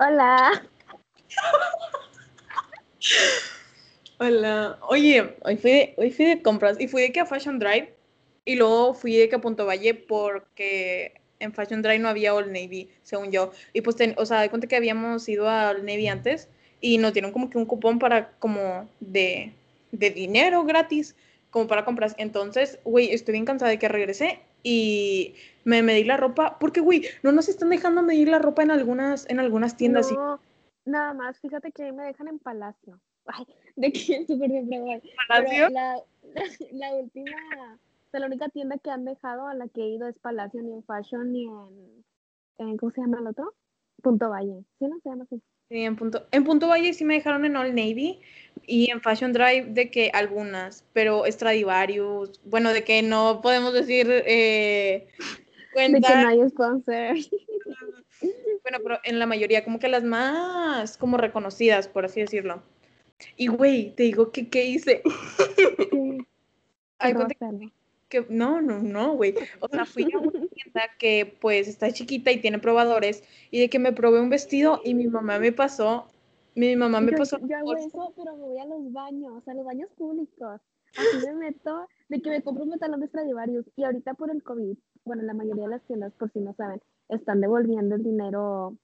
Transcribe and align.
Hola. 0.00 0.62
Hola. 4.18 4.78
Oye, 4.88 5.36
hoy 5.42 5.56
fui, 5.56 5.70
de, 5.72 5.94
hoy 5.96 6.12
fui 6.12 6.24
de 6.24 6.40
compras 6.40 6.76
y 6.78 6.86
fui 6.86 7.02
de 7.02 7.10
que 7.10 7.18
a 7.18 7.26
Fashion 7.26 7.58
Drive 7.58 7.92
y 8.44 8.54
luego 8.54 8.94
fui 8.94 9.16
de 9.16 9.28
que 9.28 9.34
a 9.34 9.40
Punto 9.40 9.66
Valle 9.66 9.94
porque 9.94 11.14
en 11.40 11.52
Fashion 11.52 11.82
Drive 11.82 11.98
no 11.98 12.08
había 12.08 12.32
Old 12.32 12.46
Navy, 12.46 12.88
según 13.02 13.32
yo. 13.32 13.50
Y 13.72 13.80
pues, 13.80 13.96
ten, 13.96 14.14
o 14.18 14.24
sea, 14.24 14.40
de 14.40 14.50
cuenta 14.50 14.68
que 14.68 14.76
habíamos 14.76 15.28
ido 15.28 15.48
a 15.48 15.70
Old 15.70 15.82
Navy 15.82 16.06
antes 16.06 16.48
y 16.80 16.98
nos 16.98 17.12
dieron 17.12 17.32
como 17.32 17.50
que 17.50 17.58
un 17.58 17.66
cupón 17.66 17.98
para 17.98 18.30
como 18.38 18.88
de, 19.00 19.52
de 19.90 20.10
dinero 20.10 20.62
gratis, 20.62 21.16
como 21.50 21.66
para 21.66 21.84
compras. 21.84 22.14
Entonces, 22.18 22.78
güey, 22.84 23.12
estoy 23.12 23.32
bien 23.32 23.46
cansada 23.46 23.72
de 23.72 23.80
que 23.80 23.88
regresé 23.88 24.38
y 24.62 25.34
me 25.64 25.82
medí 25.82 26.04
la 26.04 26.16
ropa, 26.16 26.58
porque, 26.58 26.80
güey, 26.80 27.04
no 27.22 27.32
nos 27.32 27.48
están 27.48 27.70
dejando 27.70 28.02
medir 28.02 28.28
la 28.28 28.38
ropa 28.38 28.62
en 28.62 28.70
algunas, 28.70 29.28
en 29.28 29.40
algunas 29.40 29.76
tiendas. 29.76 30.10
No, 30.12 30.40
nada 30.84 31.14
más, 31.14 31.38
fíjate 31.40 31.72
que 31.72 31.84
ahí 31.84 31.92
me 31.92 32.04
dejan 32.04 32.28
en 32.28 32.38
Palacio. 32.38 33.00
Ay, 33.26 33.46
de 33.76 33.92
que 33.92 34.26
súper 34.26 34.50
bien, 34.50 35.02
¿Palacio? 35.28 35.68
la, 35.68 36.00
la, 36.72 36.94
última, 36.94 37.36
o 38.06 38.10
sea, 38.10 38.20
la 38.20 38.26
única 38.26 38.48
tienda 38.48 38.78
que 38.78 38.90
han 38.90 39.04
dejado 39.04 39.46
a 39.46 39.54
la 39.54 39.68
que 39.68 39.82
he 39.82 39.88
ido 39.88 40.08
es 40.08 40.18
Palacio, 40.18 40.62
ni 40.62 40.72
en 40.72 40.82
Fashion, 40.84 41.32
ni 41.32 41.44
en, 41.44 42.04
en 42.58 42.76
¿cómo 42.78 42.90
se 42.92 43.02
llama 43.02 43.18
el 43.20 43.26
otro? 43.26 43.54
Punto 44.02 44.30
Valle. 44.30 44.64
¿Sí 44.78 44.86
no 44.86 44.98
se 45.00 45.10
llama 45.10 45.24
así? 45.24 45.42
Sí, 45.68 45.84
en 45.84 45.96
punto, 45.96 46.26
en 46.30 46.44
punto 46.44 46.68
Valle 46.68 46.94
sí 46.94 47.04
me 47.04 47.14
dejaron 47.14 47.44
en 47.44 47.56
All 47.56 47.74
Navy 47.74 48.20
y 48.66 48.90
en 48.90 49.02
Fashion 49.02 49.32
Drive 49.32 49.66
de 49.68 49.90
que 49.90 50.10
algunas, 50.14 50.84
pero 50.94 51.24
Stradivarius, 51.26 52.40
bueno, 52.44 52.72
de 52.72 52.84
que 52.84 53.02
no 53.02 53.40
podemos 53.42 53.74
decir 53.74 54.06
eh, 54.10 55.08
De 55.74 56.00
que 56.00 56.14
no 56.14 56.28
hay 56.28 56.48
sponsor. 56.48 57.16
Bueno, 58.62 58.84
pero 58.84 58.98
en 59.04 59.18
la 59.18 59.24
mayoría, 59.24 59.64
como 59.64 59.78
que 59.78 59.88
las 59.88 60.04
más 60.04 60.98
como 60.98 61.16
reconocidas, 61.16 61.88
por 61.88 62.04
así 62.04 62.20
decirlo. 62.20 62.62
Y 63.36 63.46
güey, 63.46 63.94
te 63.94 64.02
digo 64.02 64.30
que 64.30 64.48
qué 64.48 64.66
hice. 64.66 65.02
Sí. 65.90 66.18
Ay, 66.98 67.14
que 68.08 68.26
no, 68.28 68.60
no, 68.60 68.80
no, 68.80 69.12
güey. 69.14 69.34
O 69.60 69.68
sea, 69.68 69.84
fui 69.84 70.10
a 70.12 70.18
una 70.18 70.47
tienda 70.62 70.82
que 70.98 71.36
pues 71.40 71.68
está 71.68 71.92
chiquita 71.92 72.30
y 72.32 72.40
tiene 72.40 72.58
probadores 72.58 73.22
y 73.50 73.60
de 73.60 73.68
que 73.70 73.78
me 73.78 73.92
probé 73.92 74.20
un 74.20 74.30
vestido 74.30 74.80
y 74.84 74.94
mi 74.94 75.06
mamá 75.06 75.38
me 75.38 75.52
pasó, 75.52 76.06
mi 76.54 76.74
mamá 76.76 77.00
me 77.00 77.12
yo, 77.12 77.18
pasó 77.18 77.38
yo 77.40 77.56
hago 77.56 77.76
eso, 77.76 78.12
pero 78.16 78.36
me 78.36 78.42
voy 78.42 78.58
a 78.58 78.64
los 78.66 78.92
baños, 78.92 79.46
a 79.46 79.54
los 79.54 79.64
baños 79.64 79.90
públicos. 79.96 80.60
Así 80.96 81.26
me 81.26 81.34
meto 81.34 81.86
de 82.08 82.20
que 82.20 82.30
me 82.30 82.42
compro 82.42 82.64
un 82.64 82.70
pantalón 82.70 83.00
de 83.00 83.08
Stradivarius 83.08 83.66
y 83.76 83.84
ahorita 83.84 84.14
por 84.14 84.30
el 84.30 84.42
COVID, 84.42 84.76
bueno, 85.04 85.22
la 85.22 85.34
mayoría 85.34 85.64
de 85.64 85.70
las 85.70 85.82
tiendas, 85.84 86.12
por 86.14 86.32
si 86.32 86.40
no 86.40 86.54
saben, 86.54 86.80
están 87.08 87.40
devolviendo 87.40 87.94
el 87.94 88.02
dinero, 88.02 88.76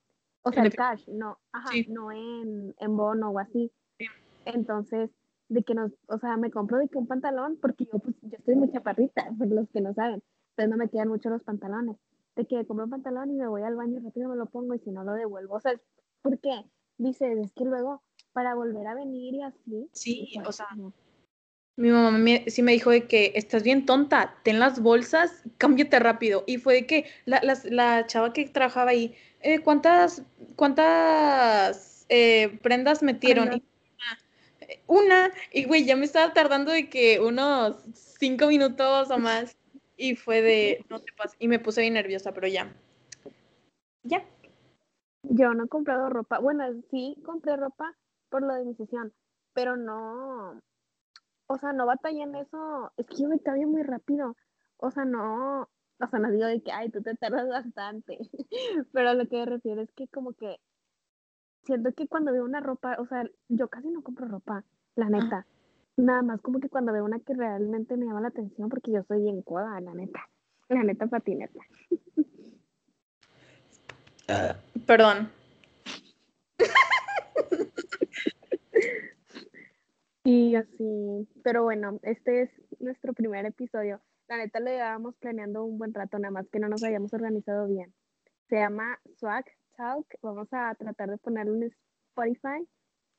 o 0.43 0.51
sea, 0.51 0.63
el 0.63 0.73
cash, 0.73 1.07
no, 1.09 1.39
ajá, 1.51 1.71
Sí. 1.71 1.87
no 1.89 2.11
en, 2.11 2.75
en 2.79 2.97
bono 2.97 3.31
o 3.31 3.39
así. 3.39 3.71
Sí. 3.97 4.05
Entonces, 4.45 5.09
de 5.49 5.63
que 5.63 5.73
nos, 5.75 5.91
o 6.07 6.17
sea, 6.19 6.37
me 6.37 6.51
compro 6.51 6.77
de 6.77 6.87
que 6.87 6.97
un 6.97 7.07
pantalón, 7.07 7.57
porque 7.61 7.85
yo, 7.85 7.99
pues, 7.99 8.15
yo 8.21 8.37
estoy 8.37 8.55
muy 8.55 8.71
chaparrita, 8.71 9.25
por 9.37 9.47
los 9.47 9.69
que 9.69 9.81
no 9.81 9.93
saben, 9.93 10.21
entonces 10.55 10.69
no 10.71 10.77
me 10.77 10.89
quedan 10.89 11.09
mucho 11.09 11.29
los 11.29 11.43
pantalones. 11.43 11.97
De 12.37 12.45
que 12.45 12.65
compro 12.65 12.85
un 12.85 12.91
pantalón 12.91 13.29
y 13.29 13.33
me 13.33 13.47
voy 13.47 13.61
al 13.63 13.75
baño 13.75 13.99
rápido, 14.03 14.29
me 14.29 14.35
lo 14.37 14.45
pongo 14.45 14.73
y 14.73 14.79
si 14.79 14.89
no 14.91 15.03
lo 15.03 15.13
devuelvo. 15.13 15.55
O 15.55 15.59
sea, 15.59 15.73
¿por 16.21 16.39
qué? 16.39 16.63
Dices, 16.97 17.37
es 17.37 17.51
que 17.53 17.65
luego 17.65 18.01
para 18.33 18.55
volver 18.55 18.87
a 18.87 18.95
venir 18.95 19.35
y 19.35 19.41
así. 19.41 19.89
Sí, 19.91 20.31
pues, 20.35 20.47
o 20.47 20.51
sea, 20.51 20.67
no. 20.77 20.93
Mi 21.77 21.89
mamá 21.89 22.11
me- 22.17 22.45
sí 22.49 22.61
me 22.61 22.71
dijo 22.71 22.89
de 22.89 23.05
que 23.05 23.33
estás 23.35 23.63
bien 23.63 23.85
tonta, 23.85 24.35
ten 24.43 24.59
las 24.59 24.81
bolsas, 24.81 25.43
cámbiate 25.57 25.99
rápido. 25.99 26.43
Y 26.47 26.57
fue 26.57 26.73
de 26.75 26.85
que 26.87 27.05
la, 27.25 27.41
las- 27.43 27.65
la 27.65 28.05
chava 28.07 28.31
que 28.31 28.45
trabajaba 28.47 28.91
ahí, 28.91 29.13
"Eh, 29.41 29.59
¿cuántas, 29.59 30.23
cuántas 30.55 32.05
eh, 32.09 32.59
prendas 32.61 33.03
metieron? 33.03 33.47
Prendas. 33.47 33.61
Y, 34.61 34.73
"Ah, 34.73 34.79
una, 34.87 35.31
y 35.51 35.65
güey, 35.65 35.85
ya 35.85 35.95
me 35.97 36.05
estaba 36.05 36.33
tardando 36.33 36.71
de 36.71 36.89
que 36.89 37.19
unos 37.19 37.77
cinco 37.93 38.47
minutos 38.47 39.09
o 39.11 39.17
más. 39.19 39.57
Y 39.97 40.15
fue 40.15 40.41
de, 40.41 40.85
no 40.89 40.99
te 40.99 41.11
pases. 41.13 41.37
Y 41.39 41.47
me 41.47 41.59
puse 41.59 41.81
bien 41.81 41.93
nerviosa, 41.93 42.33
pero 42.33 42.47
ya. 42.47 42.75
Ya. 44.03 44.25
Yo 45.23 45.53
no 45.53 45.65
he 45.65 45.67
comprado 45.67 46.09
ropa. 46.09 46.39
Bueno, 46.39 46.65
sí 46.91 47.17
compré 47.25 47.55
ropa 47.57 47.95
por 48.29 48.41
lo 48.43 48.53
de 48.53 48.65
mi 48.65 48.75
sesión, 48.75 49.13
pero 49.53 49.77
no, 49.77 50.61
o 51.47 51.57
sea, 51.57 51.73
no 51.73 51.85
batallé 51.85 52.23
en 52.23 52.35
eso. 52.35 52.91
Es 52.97 53.05
que 53.07 53.23
yo 53.23 53.29
me 53.29 53.39
cambio 53.39 53.67
muy 53.67 53.83
rápido. 53.83 54.35
O 54.77 54.91
sea, 54.91 55.05
no, 55.05 55.69
o 55.99 56.07
sea, 56.07 56.19
no 56.19 56.31
digo 56.31 56.45
de 56.45 56.61
que, 56.61 56.71
ay, 56.71 56.89
tú 56.89 57.01
te 57.01 57.15
tardas 57.15 57.47
bastante. 57.47 58.17
Pero 58.91 59.09
a 59.09 59.13
lo 59.13 59.27
que 59.27 59.37
me 59.37 59.45
refiero 59.45 59.81
es 59.81 59.91
que 59.93 60.07
como 60.07 60.33
que 60.33 60.59
siento 61.63 61.93
que 61.93 62.07
cuando 62.07 62.31
veo 62.31 62.43
una 62.43 62.59
ropa, 62.59 62.97
o 62.99 63.05
sea, 63.07 63.23
yo 63.47 63.69
casi 63.69 63.89
no 63.89 64.03
compro 64.03 64.27
ropa, 64.27 64.63
la 64.95 65.09
neta. 65.09 65.47
Nada 65.97 66.21
más 66.21 66.41
como 66.41 66.59
que 66.59 66.69
cuando 66.69 66.91
veo 66.91 67.05
una 67.05 67.19
que 67.19 67.33
realmente 67.33 67.95
me 67.95 68.05
llama 68.05 68.21
la 68.21 68.27
atención, 68.27 68.69
porque 68.69 68.91
yo 68.91 69.03
soy 69.07 69.21
bien 69.21 69.41
coda, 69.41 69.79
la 69.79 69.93
neta. 69.93 70.29
La 70.67 70.83
neta 70.83 71.07
patineta. 71.07 71.59
Perdón. 74.85 75.31
Y 80.27 80.55
así, 80.55 81.29
pero 81.43 81.61
bueno, 81.61 81.99
este 82.01 82.41
es 82.41 82.49
nuestro 82.79 83.13
primer 83.13 83.45
episodio. 83.45 84.01
La 84.27 84.37
neta 84.37 84.59
lo 84.59 84.71
llevábamos 84.71 85.15
planeando 85.17 85.63
un 85.63 85.77
buen 85.77 85.93
rato, 85.93 86.17
nada 86.17 86.31
más 86.31 86.49
que 86.49 86.57
no 86.57 86.67
nos 86.67 86.83
habíamos 86.83 87.13
organizado 87.13 87.67
bien. 87.67 87.93
Se 88.49 88.55
llama 88.55 88.99
Swag 89.17 89.45
Talk. 89.77 90.07
Vamos 90.23 90.47
a 90.51 90.73
tratar 90.73 91.11
de 91.11 91.19
ponerlo 91.19 91.53
en 91.53 91.71
Spotify. 92.15 92.67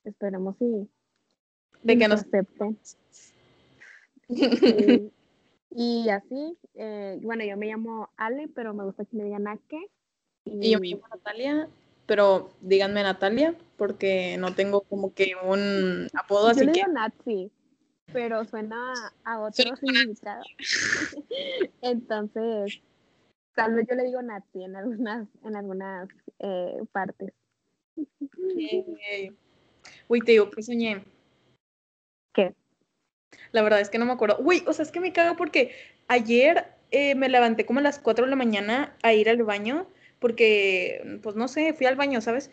Esperemos 0.02 0.56
si 0.58 0.90
De 1.82 1.98
que 1.98 2.08
nos 2.08 2.24
nos... 2.24 2.26
acepten. 2.26 2.78
Sí. 4.28 5.12
Y 5.78 6.08
así, 6.08 6.56
eh, 6.74 7.18
bueno, 7.20 7.44
yo 7.44 7.58
me 7.58 7.66
llamo 7.66 8.08
Ale, 8.16 8.48
pero 8.48 8.72
me 8.72 8.82
gusta 8.84 9.04
que 9.04 9.14
me 9.14 9.24
digan 9.24 9.46
Ake. 9.46 9.90
Y 10.46 10.70
yo 10.70 10.80
me 10.80 10.88
llamo 10.88 11.06
Natalia, 11.08 11.68
pero 12.06 12.50
díganme 12.62 13.02
Natalia, 13.02 13.54
porque 13.76 14.38
no 14.38 14.54
tengo 14.54 14.80
como 14.80 15.12
que 15.12 15.32
un 15.44 16.08
apodo, 16.14 16.46
Yo 16.46 16.50
así 16.52 16.64
le 16.64 16.72
que 16.72 16.80
digo 16.80 16.92
Nazi, 16.92 17.50
pero 18.10 18.44
suena 18.46 18.94
a 19.24 19.40
otro 19.40 19.52
Suena 19.52 19.76
significado. 19.76 20.44
Entonces, 21.82 22.80
tal 23.54 23.74
vez 23.74 23.86
yo 23.86 23.96
le 23.96 24.04
digo 24.04 24.22
Nazi 24.22 24.64
en 24.64 24.76
algunas, 24.76 25.28
en 25.44 25.56
algunas 25.56 26.08
eh, 26.38 26.78
partes. 26.90 27.34
Uy, 30.08 30.20
te 30.20 30.32
digo 30.32 30.50
que 30.50 30.62
soñé. 30.62 31.04
La 33.52 33.62
verdad 33.62 33.80
es 33.80 33.90
que 33.90 33.98
no 33.98 34.06
me 34.06 34.12
acuerdo. 34.12 34.36
Uy, 34.40 34.62
o 34.66 34.72
sea, 34.72 34.84
es 34.84 34.92
que 34.92 35.00
me 35.00 35.12
cago 35.12 35.36
porque 35.36 35.72
ayer 36.08 36.66
eh, 36.90 37.14
me 37.14 37.28
levanté 37.28 37.66
como 37.66 37.80
a 37.80 37.82
las 37.82 37.98
4 37.98 38.24
de 38.24 38.30
la 38.30 38.36
mañana 38.36 38.94
a 39.02 39.12
ir 39.12 39.28
al 39.28 39.42
baño, 39.42 39.86
porque, 40.18 41.18
pues 41.22 41.36
no 41.36 41.48
sé, 41.48 41.72
fui 41.72 41.86
al 41.86 41.96
baño, 41.96 42.20
¿sabes? 42.20 42.50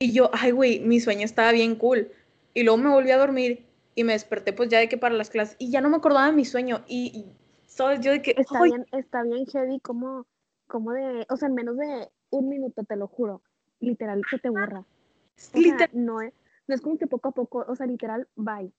Y 0.00 0.12
yo, 0.12 0.30
ay, 0.32 0.52
güey, 0.52 0.80
mi 0.80 1.00
sueño 1.00 1.24
estaba 1.24 1.52
bien 1.52 1.74
cool. 1.76 2.10
Y 2.54 2.62
luego 2.62 2.78
me 2.78 2.90
volví 2.90 3.10
a 3.10 3.18
dormir 3.18 3.64
y 3.94 4.04
me 4.04 4.12
desperté, 4.12 4.52
pues 4.52 4.68
ya 4.68 4.78
de 4.78 4.88
que 4.88 4.96
para 4.96 5.14
las 5.14 5.30
clases, 5.30 5.56
y 5.58 5.70
ya 5.70 5.80
no 5.80 5.90
me 5.90 5.96
acordaba 5.96 6.26
de 6.26 6.32
mi 6.32 6.44
sueño. 6.44 6.84
Y, 6.86 7.06
y, 7.06 7.32
¿sabes? 7.66 8.00
Yo 8.00 8.12
de 8.12 8.22
que, 8.22 8.34
Está 8.36 8.60
ay, 8.62 8.70
bien, 8.70 8.86
está 8.92 9.22
bien 9.22 9.46
heavy 9.46 9.80
como, 9.80 10.26
como 10.66 10.92
de, 10.92 11.26
o 11.28 11.36
sea, 11.36 11.48
en 11.48 11.54
menos 11.54 11.76
de 11.76 12.08
un 12.30 12.48
minuto, 12.48 12.84
te 12.84 12.96
lo 12.96 13.08
juro, 13.08 13.42
literal 13.80 14.22
se 14.30 14.38
te 14.38 14.50
borra. 14.50 14.80
O 14.80 15.60
sea, 15.60 15.88
no 15.92 16.20
es, 16.20 16.32
no 16.66 16.74
es 16.74 16.80
como 16.80 16.98
que 16.98 17.06
poco 17.06 17.28
a 17.28 17.32
poco, 17.32 17.64
o 17.66 17.74
sea, 17.74 17.86
literal, 17.86 18.28
bye. 18.36 18.72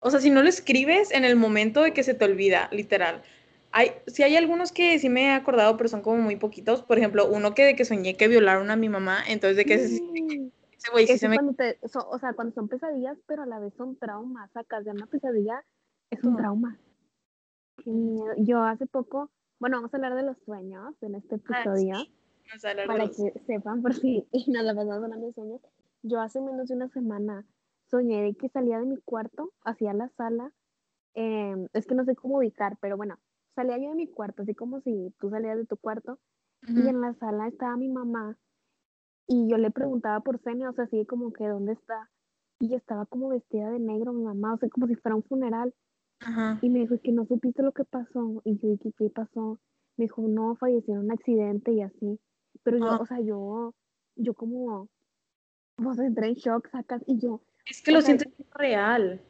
O 0.00 0.10
sea, 0.10 0.20
si 0.20 0.30
no 0.30 0.42
lo 0.42 0.48
escribes 0.48 1.10
en 1.10 1.24
el 1.24 1.36
momento 1.36 1.82
de 1.82 1.92
que 1.92 2.02
se 2.02 2.14
te 2.14 2.24
olvida, 2.24 2.68
literal. 2.72 3.22
Hay, 3.72 3.92
sí 4.06 4.22
hay 4.22 4.36
algunos 4.36 4.72
que 4.72 4.98
sí 4.98 5.08
me 5.08 5.24
he 5.26 5.30
acordado, 5.30 5.76
pero 5.76 5.88
son 5.88 6.02
como 6.02 6.18
muy 6.18 6.36
poquitos. 6.36 6.82
Por 6.82 6.98
ejemplo, 6.98 7.28
uno 7.28 7.54
que 7.54 7.64
de 7.64 7.76
que 7.76 7.84
soñé 7.84 8.16
que 8.16 8.28
violaron 8.28 8.70
a 8.70 8.76
mi 8.76 8.88
mamá, 8.88 9.22
entonces 9.28 9.56
de 9.56 9.64
que 9.66 9.76
Mm. 9.76 10.48
ese 10.72 10.90
güey 10.92 11.06
sí 11.06 11.18
se 11.18 11.28
me... 11.28 11.36
te, 11.54 11.78
so- 11.88 12.08
o 12.08 12.18
sea, 12.18 12.32
cuando 12.32 12.54
son 12.54 12.68
pesadillas, 12.68 13.18
pero 13.26 13.42
a 13.42 13.46
la 13.46 13.58
vez 13.58 13.74
son 13.74 13.96
traumas. 13.96 14.50
Sacas 14.52 14.84
de 14.84 14.92
una 14.92 15.06
pesadilla, 15.06 15.64
es 16.10 16.22
un 16.22 16.30
Ujú. 16.30 16.38
trauma. 16.38 16.78
Qué 17.84 17.90
miedo. 17.90 18.32
Yo 18.38 18.62
hace 18.62 18.86
poco, 18.86 19.30
bueno, 19.58 19.78
vamos 19.78 19.92
a 19.92 19.96
hablar 19.96 20.14
de 20.14 20.22
los 20.22 20.36
sueños 20.44 20.94
en 21.02 21.16
este 21.16 21.34
Ah, 21.34 21.62
episodio, 21.62 21.96
sí, 21.96 22.12
vamos 22.48 22.64
a 22.64 22.70
hablar 22.70 22.88
de 22.88 22.94
para 22.94 23.10
que 23.10 23.40
sepan 23.46 23.82
por 23.82 23.94
si 23.94 24.26
nos 24.48 24.64
la 24.64 24.74
pasamos 24.74 25.04
hablando 25.04 25.26
de 25.26 25.32
sueños. 25.34 25.60
Yo 26.02 26.20
hace 26.20 26.40
menos 26.40 26.68
de 26.68 26.74
una 26.76 26.88
semana 26.88 27.44
soñé 27.90 28.22
de 28.22 28.34
que 28.34 28.48
salía 28.48 28.78
de 28.80 28.86
mi 28.86 28.96
cuarto 28.98 29.52
hacia 29.64 29.92
la 29.94 30.08
sala. 30.10 30.52
em, 31.14 31.66
es 31.72 31.86
que 31.86 31.94
no 31.96 32.04
sé 32.04 32.14
cómo 32.14 32.36
ubicar, 32.38 32.76
pero 32.80 32.96
bueno, 32.96 33.18
salía 33.56 33.76
yo 33.78 33.88
de 33.90 33.96
mi 33.96 34.06
cuarto, 34.06 34.42
así 34.42 34.54
como 34.54 34.80
si 34.82 35.12
tú 35.18 35.30
salías 35.30 35.56
de 35.56 35.66
tu 35.66 35.76
cuarto, 35.76 36.20
y 36.68 36.86
en 36.88 37.00
la 37.00 37.14
sala 37.14 37.48
estaba 37.48 37.76
mi 37.76 37.88
mamá 37.88 38.36
y 39.26 39.48
yo 39.50 39.58
le 39.58 39.70
preguntaba 39.70 40.20
por 40.20 40.38
Senia, 40.40 40.70
o 40.70 40.72
sea, 40.74 40.84
así 40.84 41.04
como 41.06 41.32
que 41.32 41.46
dónde 41.48 41.72
está. 41.72 42.08
Y 42.60 42.74
estaba 42.74 43.06
como 43.06 43.28
vestida 43.28 43.70
de 43.70 43.78
negro 43.80 44.12
mi 44.12 44.22
mamá, 44.24 44.54
o 44.54 44.58
sea, 44.58 44.68
como 44.68 44.86
si 44.86 44.94
fuera 44.96 45.16
un 45.16 45.22
funeral. 45.24 45.74
Y 46.62 46.70
me 46.70 46.80
dijo, 46.80 46.94
es 46.94 47.00
que 47.02 47.12
no 47.12 47.26
supiste 47.26 47.62
lo 47.62 47.72
que 47.72 47.84
pasó. 47.84 48.40
Y 48.44 48.58
yo 48.58 48.68
dije, 48.70 48.92
¿qué 48.96 49.10
pasó? 49.10 49.58
Me 49.96 50.04
dijo, 50.06 50.22
no, 50.28 50.56
falleció 50.56 50.94
en 50.94 51.00
un 51.00 51.12
accidente 51.12 51.72
y 51.72 51.82
así. 51.82 52.18
Pero 52.64 52.78
yo, 52.78 52.86
Ah. 52.90 52.98
o 53.00 53.06
sea, 53.06 53.20
yo, 53.20 53.74
yo 54.16 54.34
como, 54.34 54.88
pues 55.76 55.98
entré 56.00 56.28
en 56.28 56.34
shock, 56.34 56.68
sacas, 56.70 57.02
y 57.06 57.18
yo. 57.18 57.40
Es 57.68 57.82
que 57.82 57.92
lo 57.92 58.00
sientes 58.00 58.28
real. 58.54 59.20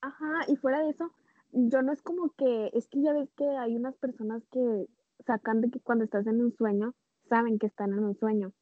Ajá, 0.00 0.44
y 0.46 0.56
fuera 0.56 0.80
de 0.80 0.90
eso, 0.90 1.12
yo 1.52 1.82
no 1.82 1.92
es 1.92 2.02
como 2.02 2.30
que, 2.36 2.70
es 2.72 2.88
que 2.88 3.02
ya 3.02 3.12
ves 3.12 3.30
que 3.36 3.44
hay 3.44 3.76
unas 3.76 3.96
personas 3.96 4.42
que 4.52 4.86
sacan 5.26 5.60
de 5.60 5.70
que 5.70 5.80
cuando 5.80 6.04
estás 6.04 6.26
en 6.26 6.40
un 6.40 6.52
sueño, 6.52 6.94
saben 7.28 7.58
que 7.58 7.66
están 7.66 7.92
en 7.92 8.00
un 8.00 8.16
sueño. 8.16 8.52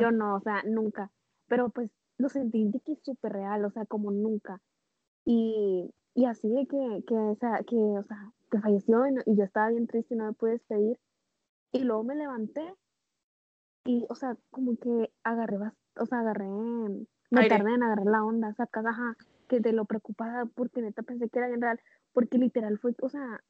Yo 0.00 0.10
no, 0.10 0.34
o 0.34 0.40
sea, 0.40 0.64
nunca. 0.64 1.12
Pero 1.46 1.68
pues 1.68 1.90
lo 2.18 2.28
sentí 2.28 2.68
de 2.68 2.80
que 2.80 2.92
es 2.92 2.98
súper 3.04 3.32
real, 3.32 3.64
o 3.64 3.70
sea, 3.70 3.86
como 3.86 4.10
nunca. 4.10 4.60
Y, 5.24 5.94
y 6.14 6.24
así 6.24 6.48
de 6.48 6.66
que, 6.66 7.04
que, 7.06 7.14
o 7.14 7.36
sea, 7.36 7.62
que, 7.64 7.76
o 7.76 8.02
sea, 8.02 8.32
que 8.50 8.58
falleció 8.58 9.06
y, 9.06 9.14
y, 9.26 9.36
yo 9.36 9.44
estaba 9.44 9.68
bien 9.68 9.86
triste 9.86 10.14
y 10.14 10.16
no 10.16 10.26
me 10.26 10.32
pude 10.32 10.52
despedir. 10.52 10.98
Y 11.72 11.84
luego 11.84 12.02
me 12.02 12.16
levanté 12.16 12.74
y, 13.84 14.06
o 14.08 14.14
sea, 14.14 14.36
como 14.50 14.76
que 14.76 15.12
agarré, 15.22 15.58
o 15.96 16.06
sea, 16.06 16.20
agarré, 16.20 16.46
me 17.30 17.48
tardé 17.48 17.74
en 17.74 17.82
agarrar 17.82 18.06
la 18.06 18.24
onda, 18.24 18.54
sacas, 18.54 18.84
ajá, 18.86 19.16
que 19.48 19.60
de 19.60 19.72
lo 19.72 19.84
preocupada 19.84 20.46
porque 20.54 20.82
neta 20.82 21.02
pensé 21.02 21.28
que 21.28 21.38
era 21.38 21.48
bien 21.48 21.60
real, 21.60 21.80
porque 22.12 22.38
literal 22.38 22.78
fue, 22.78 22.94
o 23.00 23.08
sea, 23.08 23.40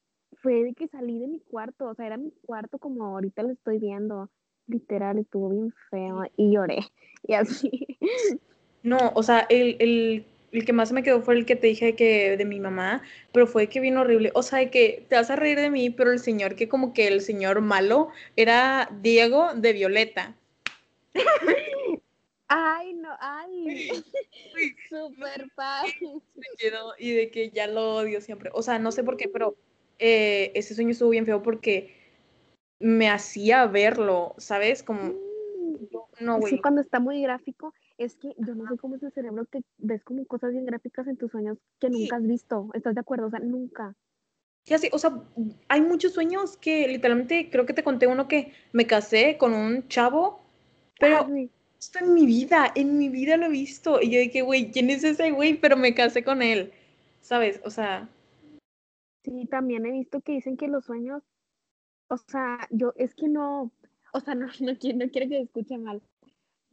fue 0.42 0.64
de 0.64 0.74
que 0.74 0.88
salí 0.88 1.18
de 1.18 1.28
mi 1.28 1.40
cuarto, 1.40 1.88
o 1.88 1.94
sea, 1.94 2.06
era 2.06 2.16
mi 2.16 2.32
cuarto 2.46 2.78
como 2.78 3.04
ahorita 3.04 3.42
lo 3.42 3.50
estoy 3.50 3.78
viendo, 3.78 4.30
literal, 4.66 5.18
estuvo 5.18 5.50
bien 5.50 5.72
feo 5.90 6.22
y 6.36 6.52
lloré, 6.52 6.78
y 7.26 7.34
así. 7.34 7.98
No, 8.82 9.12
o 9.14 9.22
sea, 9.22 9.46
el, 9.50 9.76
el, 9.78 10.24
el, 10.52 10.64
que 10.64 10.72
más 10.72 10.92
me 10.92 11.02
quedó 11.02 11.20
fue 11.20 11.34
el 11.34 11.44
que 11.44 11.56
te 11.56 11.66
dije 11.66 11.94
que 11.94 12.36
de 12.36 12.44
mi 12.44 12.60
mamá, 12.60 13.02
pero 13.32 13.46
fue 13.46 13.66
que 13.66 13.80
vino 13.80 14.00
horrible. 14.00 14.30
O 14.34 14.42
sea, 14.42 14.70
que 14.70 15.04
te 15.08 15.16
vas 15.16 15.30
a 15.30 15.36
reír 15.36 15.58
de 15.58 15.68
mí, 15.68 15.90
pero 15.90 16.12
el 16.12 16.18
señor, 16.18 16.54
que 16.54 16.68
como 16.68 16.94
que 16.94 17.08
el 17.08 17.20
señor 17.20 17.60
malo, 17.60 18.08
era 18.36 18.88
Diego 19.02 19.52
de 19.54 19.74
Violeta. 19.74 20.34
Ay, 22.52 22.94
no, 22.94 23.10
ay. 23.20 23.88
Súper 24.90 25.48
fácil. 25.50 26.20
Y 26.98 27.12
de 27.12 27.30
que 27.30 27.50
ya 27.50 27.68
lo 27.68 27.94
odio 27.94 28.20
siempre. 28.20 28.50
O 28.52 28.62
sea, 28.62 28.80
no 28.80 28.90
sé 28.90 29.04
por 29.04 29.16
qué, 29.16 29.28
pero 29.28 29.54
eh, 30.00 30.50
ese 30.56 30.74
sueño 30.74 30.90
estuvo 30.90 31.10
bien 31.10 31.26
feo 31.26 31.42
porque 31.42 31.94
me 32.80 33.08
hacía 33.08 33.66
verlo, 33.66 34.34
¿sabes? 34.36 34.82
Como. 34.82 35.14
No, 36.18 36.38
güey. 36.38 36.54
Sí, 36.54 36.60
cuando 36.60 36.80
está 36.80 36.98
muy 36.98 37.22
gráfico, 37.22 37.72
es 37.98 38.16
que 38.16 38.34
yo 38.36 38.56
no 38.56 38.68
sé 38.68 38.76
cómo 38.78 38.96
es 38.96 39.02
el 39.04 39.12
cerebro 39.12 39.46
que 39.46 39.62
ves 39.78 40.02
como 40.02 40.26
cosas 40.26 40.50
bien 40.50 40.66
gráficas 40.66 41.06
en 41.06 41.16
tus 41.16 41.30
sueños 41.30 41.56
que 41.78 41.88
nunca 41.88 42.16
has 42.16 42.26
visto. 42.26 42.68
¿Estás 42.74 42.96
de 42.96 43.00
acuerdo? 43.00 43.28
O 43.28 43.30
sea, 43.30 43.38
nunca. 43.38 43.94
Sí, 44.64 44.74
así, 44.74 44.88
o 44.92 44.98
sea, 44.98 45.22
hay 45.68 45.82
muchos 45.82 46.14
sueños 46.14 46.56
que 46.56 46.88
literalmente 46.88 47.48
creo 47.48 47.64
que 47.64 47.74
te 47.74 47.84
conté 47.84 48.08
uno 48.08 48.26
que 48.26 48.52
me 48.72 48.88
casé 48.88 49.38
con 49.38 49.54
un 49.54 49.86
chavo, 49.86 50.40
pero 50.98 51.28
esto 51.80 51.98
en 52.00 52.12
mi 52.12 52.26
vida, 52.26 52.70
en 52.74 52.98
mi 52.98 53.08
vida 53.08 53.38
lo 53.38 53.46
he 53.46 53.50
visto. 53.50 54.00
Y 54.02 54.10
yo 54.10 54.20
dije, 54.20 54.42
güey, 54.42 54.70
¿quién 54.70 54.90
es 54.90 55.02
ese 55.02 55.30
güey? 55.30 55.54
Pero 55.54 55.76
me 55.76 55.94
casé 55.94 56.22
con 56.22 56.42
él, 56.42 56.72
¿sabes? 57.22 57.60
O 57.64 57.70
sea. 57.70 58.08
Sí, 59.24 59.46
también 59.46 59.86
he 59.86 59.90
visto 59.90 60.20
que 60.20 60.32
dicen 60.32 60.56
que 60.56 60.68
los 60.68 60.84
sueños, 60.84 61.22
o 62.08 62.18
sea, 62.18 62.68
yo 62.70 62.92
es 62.96 63.14
que 63.14 63.28
no, 63.28 63.70
o 64.12 64.20
sea, 64.20 64.34
no, 64.34 64.46
no, 64.60 64.78
quiero, 64.78 64.98
no 64.98 65.10
quiero 65.10 65.28
que 65.28 65.36
se 65.36 65.42
escuche 65.42 65.78
mal, 65.78 66.02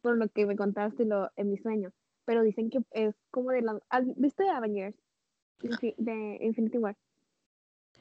por 0.01 0.17
lo 0.17 0.27
que 0.27 0.45
me 0.45 0.55
contaste 0.55 1.05
lo, 1.05 1.31
en 1.35 1.51
mi 1.51 1.57
sueño, 1.57 1.91
pero 2.25 2.43
dicen 2.43 2.69
que 2.69 2.79
es 2.91 3.15
como 3.31 3.51
de 3.51 3.61
la... 3.61 3.79
¿Viste 4.17 4.49
Avengers? 4.49 4.95
De 5.61 6.37
Infinity 6.41 6.77
War. 6.77 6.95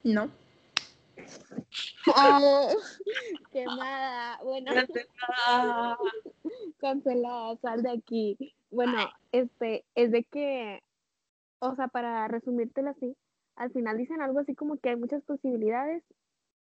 No. 0.05 0.31
Oh, 2.07 2.71
quemada. 3.53 4.39
Bueno. 4.43 4.73
Cancelada, 6.79 7.57
sal 7.57 7.83
de 7.83 7.91
aquí. 7.91 8.55
Bueno, 8.71 8.99
este, 9.33 9.85
es 9.95 10.11
de 10.11 10.25
que, 10.25 10.83
o 11.59 11.75
sea, 11.75 11.89
para 11.89 12.29
resumírtelo 12.29 12.91
así, 12.91 13.17
al 13.57 13.73
final 13.73 13.97
dicen 13.97 14.21
algo 14.21 14.41
así 14.41 14.55
como 14.55 14.79
que 14.79 14.91
hay 14.91 14.97
muchas 14.97 15.23
posibilidades 15.23 16.03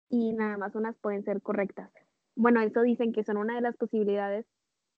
y 0.09 0.33
nada 0.33 0.57
más 0.57 0.75
unas 0.75 0.97
pueden 0.97 1.25
ser 1.25 1.43
correctas. 1.43 1.91
Bueno, 2.37 2.61
eso 2.61 2.83
dicen 2.83 3.13
que 3.13 3.25
son 3.25 3.37
una 3.37 3.55
de 3.55 3.61
las 3.61 3.77
posibilidades, 3.77 4.47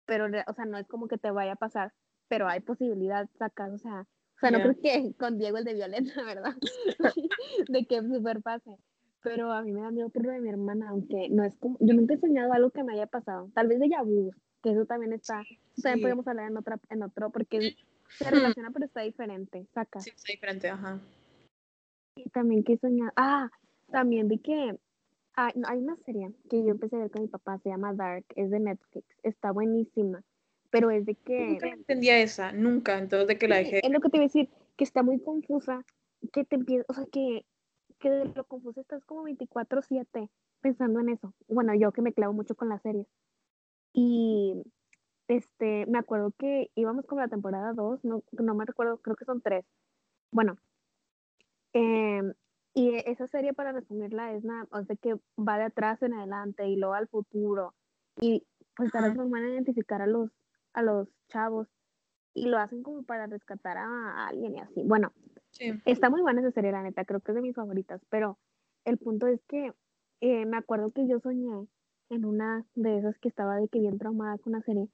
pero, 0.05 0.27
o 0.27 0.55
sea, 0.55 0.65
no 0.65 0.79
es 0.79 0.87
como 0.87 1.09
que 1.09 1.19
te 1.19 1.31
vaya 1.31 1.53
a 1.53 1.57
pasar, 1.57 1.93
pero 2.29 2.49
hay 2.49 2.61
posibilidad, 2.61 3.29
sacas, 3.39 3.73
o 3.73 3.79
sea, 3.79 4.07
o 4.37 4.39
sea, 4.41 4.51
no 4.51 4.59
creo 4.59 4.75
que 4.83 5.15
con 5.19 5.39
Diego 5.39 5.57
el 5.57 5.65
de 5.65 5.75
Violeta, 5.75 6.23
¿verdad? 6.27 6.55
de 7.69 7.87
que 7.87 8.03
super 8.03 8.43
pase. 8.43 8.77
Pero 9.26 9.50
a 9.52 9.61
mí 9.62 9.73
me 9.73 9.81
da 9.81 9.90
miedo 9.90 10.08
por 10.08 10.25
lo 10.25 10.31
de 10.31 10.40
mi 10.40 10.49
hermana, 10.49 10.90
aunque 10.90 11.28
no 11.31 11.43
es 11.43 11.52
como, 11.56 11.76
yo 11.81 11.94
nunca 11.94 12.14
he 12.14 12.19
soñado 12.19 12.52
algo 12.52 12.70
que 12.70 12.84
me 12.84 12.93
haya 12.93 13.08
pasado. 13.08 13.50
Tal 13.55 13.67
vez 13.67 13.81
de 13.81 13.88
Yabu, 13.88 14.31
que 14.62 14.70
eso 14.70 14.87
también 14.87 15.12
está, 15.12 15.43
también 15.82 16.02
podemos 16.02 16.28
hablar 16.28 16.49
en, 16.49 16.56
otra, 16.56 16.78
en 16.90 17.02
otro, 17.02 17.31
porque 17.31 17.75
se 18.08 18.31
relaciona, 18.31 18.70
pero 18.70 18.87
está 18.87 19.00
diferente, 19.00 19.67
saca. 19.75 19.99
Sí, 19.99 20.11
está 20.14 20.32
diferente, 20.32 20.69
ajá. 20.69 21.00
Y 22.14 22.28
también 22.31 22.62
que 22.62 22.75
he 22.75 22.78
soñado, 22.78 23.11
ah, 23.17 23.50
también 23.90 24.28
de 24.28 24.38
que 24.38 24.78
hay, 25.34 25.52
hay 25.67 25.78
una 25.78 25.96
serie 25.96 26.31
que 26.49 26.64
yo 26.64 26.70
empecé 26.70 26.94
a 26.94 27.00
ver 27.00 27.11
con 27.11 27.23
mi 27.23 27.28
papá, 27.28 27.58
se 27.58 27.69
llama 27.69 27.94
Dark, 27.94 28.26
es 28.37 28.49
de 28.50 28.61
Netflix, 28.61 29.06
está 29.25 29.50
buenísima, 29.50 30.23
pero 30.70 30.90
es 30.90 31.05
de 31.05 31.17
que... 31.17 31.49
Nunca 31.49 31.69
entendía 31.69 32.19
esa, 32.20 32.52
nunca, 32.52 32.96
entonces 32.96 33.26
de 33.26 33.38
que 33.38 33.49
la 33.49 33.56
dejé. 33.56 33.84
Es 33.84 33.90
lo 33.90 33.99
que 33.99 34.08
te 34.08 34.19
iba 34.19 34.25
a 34.25 34.28
decir, 34.28 34.49
que 34.76 34.84
está 34.84 35.02
muy 35.02 35.19
confusa, 35.19 35.84
que 36.32 36.44
te 36.44 36.55
empieza, 36.55 36.84
o 36.88 36.94
sea, 36.94 37.06
que, 37.11 37.44
que 37.99 38.11
de 38.11 38.25
lo 38.27 38.45
confuso 38.45 38.81
estás 38.81 39.05
como 39.05 39.25
24/7 39.25 40.31
pensando 40.61 41.01
en 41.01 41.11
eso. 41.11 41.35
Bueno, 41.49 41.75
yo 41.75 41.93
que 41.93 42.03
me 42.03 42.13
clavo 42.13 42.33
mucho 42.33 42.55
con 42.55 42.69
las 42.69 42.83
series. 42.83 43.07
Y 43.93 44.63
este, 45.29 45.87
me 45.87 45.99
acuerdo 45.99 46.33
que 46.39 46.71
íbamos 46.75 47.07
con 47.07 47.19
la 47.19 47.29
temporada 47.29 47.73
2, 47.73 48.05
no, 48.05 48.23
no 48.33 48.55
me 48.55 48.65
recuerdo, 48.65 48.99
creo 48.99 49.17
que 49.17 49.25
son 49.25 49.41
tres. 49.41 49.65
Bueno, 50.31 50.59
eh, 51.73 52.23
y 52.75 52.95
esa 53.07 53.27
serie, 53.27 53.55
para 53.55 53.73
resumirla, 53.73 54.33
es 54.33 54.45
nada, 54.45 54.67
o 54.71 54.85
sea, 54.85 54.97
que 54.97 55.15
va 55.39 55.59
de 55.59 55.65
atrás 55.65 56.03
en 56.03 56.13
adelante 56.13 56.69
y 56.69 56.77
luego 56.77 56.95
al 56.95 57.09
futuro. 57.09 57.75
Y 58.21 58.47
pues 58.75 58.95
a 58.95 59.01
veces 59.01 59.31
van 59.31 59.45
a 59.45 59.49
identificar 59.49 60.03
a 60.03 60.07
los, 60.07 60.31
a 60.75 60.83
los 60.83 61.09
chavos 61.29 61.69
y 62.35 62.49
lo 62.49 62.59
hacen 62.59 62.83
como 62.83 63.03
para 63.03 63.27
rescatar 63.27 63.79
a 63.79 64.27
alguien 64.29 64.57
y 64.57 64.61
así. 64.61 64.83
Bueno, 64.85 65.13
está 65.85 66.11
muy 66.11 66.23
buena 66.23 66.41
esa 66.41 66.50
serie, 66.50 66.73
la 66.73 66.82
neta, 66.82 67.05
creo 67.05 67.20
que 67.20 67.32
es 67.32 67.37
de 67.37 67.43
mis 67.43 67.55
favoritas, 67.55 68.00
pero 68.11 68.38
el 68.85 68.99
punto 68.99 69.26
es 69.26 69.41
que 69.44 69.73
eh, 70.21 70.47
me 70.47 70.57
acuerdo 70.57 70.90
que 70.90 71.07
yo 71.07 71.21
soñé 71.21 71.66
en 72.09 72.25
una 72.25 72.64
de 72.75 72.99
esas 72.99 73.19
que 73.19 73.28
estaba 73.28 73.57
de 73.57 73.69
que 73.69 73.81
bien 73.81 73.99
traumada 73.99 74.38
con 74.38 74.54
una 74.54 74.62
serie. 74.62 74.88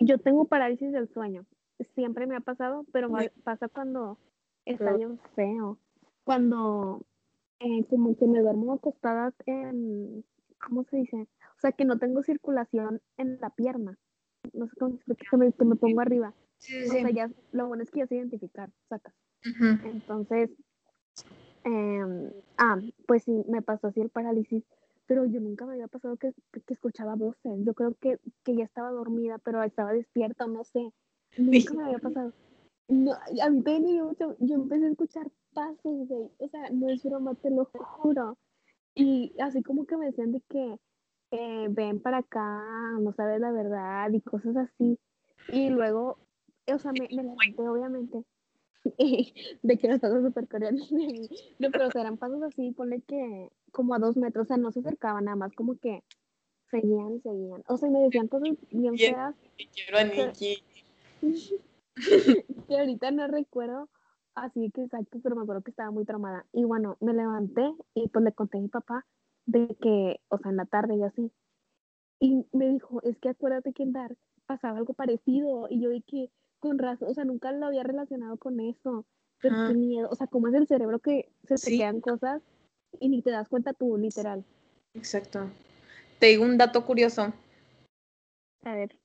Yo 0.00 0.18
tengo 0.18 0.46
parálisis 0.46 0.92
del 0.92 1.08
sueño, 1.08 1.46
siempre 1.94 2.26
me 2.26 2.36
ha 2.36 2.40
pasado, 2.40 2.84
pero 2.92 3.08
me 3.08 3.30
pasa 3.44 3.68
cuando 3.68 4.18
está 4.64 4.92
bien 4.92 5.18
feo 5.34 5.78
cuando 6.24 7.04
eh, 7.58 7.84
como 7.88 8.16
que 8.16 8.26
me 8.26 8.40
duermo 8.40 8.74
acostada 8.74 9.32
en, 9.46 10.24
¿cómo 10.64 10.84
se 10.84 10.98
dice? 10.98 11.16
O 11.56 11.60
sea, 11.60 11.72
que 11.72 11.84
no 11.84 11.98
tengo 11.98 12.22
circulación 12.22 13.02
en 13.16 13.38
la 13.40 13.50
pierna. 13.50 13.98
No 14.52 14.68
sé 14.68 14.76
cómo 14.78 14.94
explicar, 14.94 15.28
que 15.28 15.36
me, 15.36 15.52
que 15.52 15.64
me 15.64 15.76
pongo 15.76 16.00
arriba. 16.00 16.32
Sí, 16.58 16.72
sí. 16.84 16.98
O 16.98 17.00
sea, 17.00 17.10
ya, 17.10 17.30
lo 17.52 17.66
bueno 17.66 17.82
es 17.82 17.90
que 17.90 17.98
ya 17.98 18.06
sé 18.06 18.16
identificar, 18.16 18.70
Entonces, 19.42 20.50
eh, 21.64 22.32
ah, 22.58 22.78
pues 23.06 23.24
sí, 23.24 23.44
me 23.48 23.62
pasó 23.62 23.88
así 23.88 24.00
el 24.00 24.10
parálisis, 24.10 24.64
pero 25.06 25.24
yo 25.24 25.40
nunca 25.40 25.66
me 25.66 25.72
había 25.72 25.88
pasado 25.88 26.16
que, 26.16 26.32
que 26.52 26.72
escuchaba 26.72 27.14
voces. 27.14 27.64
Yo 27.64 27.74
creo 27.74 27.94
que, 28.00 28.18
que 28.44 28.56
ya 28.56 28.64
estaba 28.64 28.90
dormida, 28.90 29.38
pero 29.38 29.62
estaba 29.62 29.92
despierta, 29.92 30.46
no 30.46 30.64
sé. 30.64 30.92
Nunca 31.36 31.74
me 31.74 31.84
había 31.84 31.98
pasado. 32.14 32.32
No, 32.88 33.12
a 33.12 33.50
mí 33.50 33.62
también 33.62 33.96
me 33.96 34.02
mucho, 34.02 34.36
yo 34.40 34.56
empecé 34.56 34.86
a 34.86 34.90
escuchar 34.90 35.30
pasos, 35.54 36.08
güey, 36.08 36.28
o 36.38 36.48
sea, 36.48 36.70
no 36.70 36.88
es 36.90 37.04
broma, 37.04 37.34
te 37.36 37.50
lo 37.50 37.64
juro. 37.66 38.36
Y 38.96 39.32
así 39.40 39.62
como 39.62 39.86
que 39.86 39.96
me 39.96 40.06
decían 40.06 40.32
de 40.32 40.40
que 40.48 40.76
eh, 41.30 41.68
ven 41.70 42.00
para 42.00 42.18
acá, 42.18 42.62
no 43.00 43.12
sabes 43.12 43.40
la 43.40 43.52
verdad 43.52 44.10
y 44.10 44.20
cosas 44.20 44.56
así. 44.56 44.98
Y 45.48 45.70
luego, 45.70 46.18
o 46.66 46.78
sea, 46.78 46.92
me, 46.92 47.08
me 47.14 47.22
levanté, 47.22 47.68
obviamente, 47.68 48.24
de 49.62 49.78
que 49.78 49.88
los 49.88 50.00
pasos 50.00 50.22
súper 50.22 50.48
coreanos. 50.48 50.90
no, 50.92 51.70
pero 51.70 51.88
eran 51.94 52.16
pasos 52.16 52.42
así, 52.42 52.72
ponle 52.72 53.02
que 53.02 53.50
como 53.72 53.94
a 53.94 53.98
dos 53.98 54.16
metros, 54.16 54.44
o 54.44 54.48
sea, 54.48 54.56
no 54.56 54.72
se 54.72 54.80
acercaban 54.80 55.24
nada 55.24 55.36
más, 55.36 55.52
como 55.52 55.76
que 55.78 56.02
seguían 56.70 57.20
seguían. 57.22 57.62
O 57.66 57.76
sea, 57.76 57.90
me 57.90 58.00
decían 58.00 58.28
cosas 58.28 58.56
bien 58.70 58.96
feas. 58.96 59.34
Quiero 59.74 59.98
a 59.98 60.04
Nikki. 60.04 60.62
que 62.68 62.78
ahorita 62.78 63.10
no 63.10 63.26
recuerdo 63.26 63.88
así 64.34 64.70
que 64.70 64.82
exacto, 64.84 65.18
pero 65.22 65.36
me 65.36 65.42
acuerdo 65.42 65.62
que 65.62 65.70
estaba 65.70 65.90
muy 65.90 66.04
traumada. 66.04 66.46
Y 66.52 66.64
bueno, 66.64 66.96
me 67.00 67.12
levanté 67.12 67.72
y 67.94 68.08
pues 68.08 68.24
le 68.24 68.32
conté 68.32 68.58
a 68.58 68.60
mi 68.60 68.68
papá 68.68 69.06
de 69.46 69.76
que, 69.80 70.20
o 70.28 70.38
sea, 70.38 70.50
en 70.50 70.56
la 70.56 70.66
tarde 70.66 70.96
y 70.96 71.02
así. 71.02 71.30
Y 72.20 72.44
me 72.52 72.68
dijo, 72.68 73.02
es 73.02 73.18
que 73.18 73.30
acuérdate 73.30 73.72
que 73.72 73.82
en 73.82 73.92
Dark 73.92 74.16
pasaba 74.46 74.78
algo 74.78 74.94
parecido. 74.94 75.66
Y 75.70 75.80
yo 75.80 75.90
dije, 75.90 76.30
con 76.60 76.78
razón, 76.78 77.08
o 77.08 77.14
sea, 77.14 77.24
nunca 77.24 77.50
lo 77.52 77.66
había 77.66 77.82
relacionado 77.82 78.36
con 78.36 78.60
eso. 78.60 79.04
Pero 79.42 79.56
qué 79.68 79.74
miedo, 79.74 80.08
o 80.10 80.14
sea, 80.14 80.26
como 80.26 80.48
es 80.48 80.54
el 80.54 80.66
cerebro 80.66 80.98
que 80.98 81.32
se 81.44 81.54
te 81.56 81.78
quedan 81.78 82.02
cosas 82.02 82.42
y 83.00 83.08
ni 83.08 83.22
te 83.22 83.30
das 83.30 83.48
cuenta 83.48 83.72
tú, 83.72 83.96
literal. 83.96 84.44
Exacto. 84.92 85.48
Te 86.18 86.26
digo 86.26 86.44
un 86.44 86.58
dato 86.58 86.84
curioso. 86.84 87.32
A 88.64 88.74
ver 88.74 89.00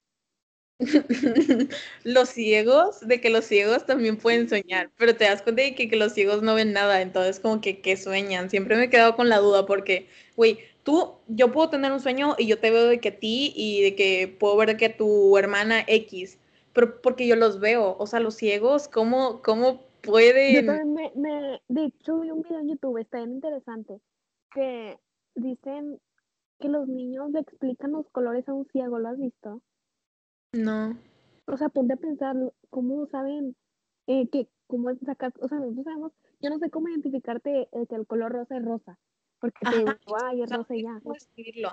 los 2.04 2.30
ciegos, 2.30 3.00
de 3.08 3.22
que 3.22 3.30
los 3.30 3.46
ciegos 3.46 3.86
también 3.86 4.18
pueden 4.18 4.50
soñar, 4.50 4.92
pero 4.98 5.16
te 5.16 5.24
das 5.24 5.42
cuenta 5.42 5.62
de 5.62 5.74
que, 5.74 5.90
que 5.90 5.96
los 5.96 6.14
ciegos 6.14 6.42
no 6.42 6.56
ven 6.56 6.74
nada, 6.74 7.02
entonces 7.02 7.40
como 7.40 7.62
que, 7.62 7.80
que 7.80 7.96
sueñan. 7.96 8.50
Siempre 8.50 8.76
me 8.76 8.86
he 8.86 8.90
quedado 8.90 9.16
con 9.16 9.30
la 9.30 9.38
duda 9.38 9.66
porque, 9.66 10.08
güey, 10.36 10.60
tú, 10.84 11.14
yo 11.28 11.52
puedo 11.52 11.70
tener 11.70 11.92
un 11.92 12.02
sueño 12.02 12.36
y 12.38 12.48
yo 12.48 12.60
te 12.60 12.72
veo 12.72 12.88
de 12.88 13.00
que 13.00 13.10
a 13.10 13.20
ti 13.20 13.54
y 13.56 13.82
de 13.84 13.96
que 13.96 14.28
puedo 14.28 14.58
ver 14.58 14.70
de 14.70 14.78
que 14.78 14.90
tu 14.90 15.38
hermana 15.38 15.86
X, 15.88 16.38
pero 16.76 17.02
porque 17.02 17.26
yo 17.26 17.38
los 17.38 17.62
veo, 17.62 17.96
o 17.98 18.06
sea, 18.06 18.20
los 18.20 18.36
ciegos, 18.36 18.90
¿cómo, 18.90 19.42
cómo 19.42 19.86
pueden? 20.02 20.56
Yo 20.56 20.66
también 20.66 20.94
me, 20.94 21.12
me, 21.16 21.62
de 21.70 21.86
hecho 21.86 22.20
vi 22.20 22.32
un 22.32 22.42
video 22.42 22.60
en 22.60 22.68
YouTube, 22.68 22.98
está 22.98 23.20
bien 23.20 23.32
interesante, 23.32 24.02
que 24.54 25.00
dicen 25.36 26.02
que 26.60 26.68
los 26.68 26.90
niños 26.90 27.32
le 27.32 27.40
explican 27.40 27.94
los 27.94 28.10
colores 28.10 28.48
a 28.50 28.54
un 28.54 28.66
ciego, 28.66 29.00
¿lo 29.00 29.08
has 29.08 29.18
visto? 29.18 29.62
No. 30.52 31.00
O 31.48 31.56
sea, 31.56 31.70
ponte 31.70 31.94
a 31.94 31.98
pensar 31.98 32.36
cómo 32.70 33.08
saben 33.08 33.56
eh, 34.08 34.28
que, 34.28 34.50
cómo 34.68 34.94
sacar, 35.06 35.32
o 35.40 35.48
sea, 35.48 35.60
nosotros 35.60 35.86
sabemos, 35.86 36.12
yo 36.42 36.50
no 36.50 36.60
sé 36.60 36.70
cómo 36.70 36.90
identificarte 36.90 37.70
eh, 37.72 37.88
que 37.88 37.96
el 37.96 38.06
color 38.06 38.34
rosa 38.34 38.58
es 38.58 38.66
rosa, 38.66 39.00
porque 39.40 39.60
te 39.72 39.78
digo, 39.78 39.92
ay, 40.26 40.42
es 40.42 40.52
rosa 40.52 40.76
y 40.76 40.84
ya. 40.84 41.00
¿Cómo 41.02 41.16
escribirlo? 41.16 41.70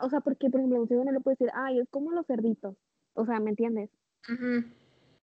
O 0.00 0.10
sea, 0.10 0.20
porque, 0.20 0.48
por 0.48 0.60
ejemplo, 0.60 0.80
un 0.80 0.86
ciego 0.86 1.04
no 1.04 1.10
le 1.10 1.20
puede 1.20 1.36
decir, 1.40 1.50
ay, 1.54 1.80
es 1.80 1.88
como 1.88 2.12
los 2.12 2.24
cerditos, 2.26 2.76
o 3.16 3.26
sea, 3.26 3.40
¿me 3.40 3.50
entiendes? 3.50 3.90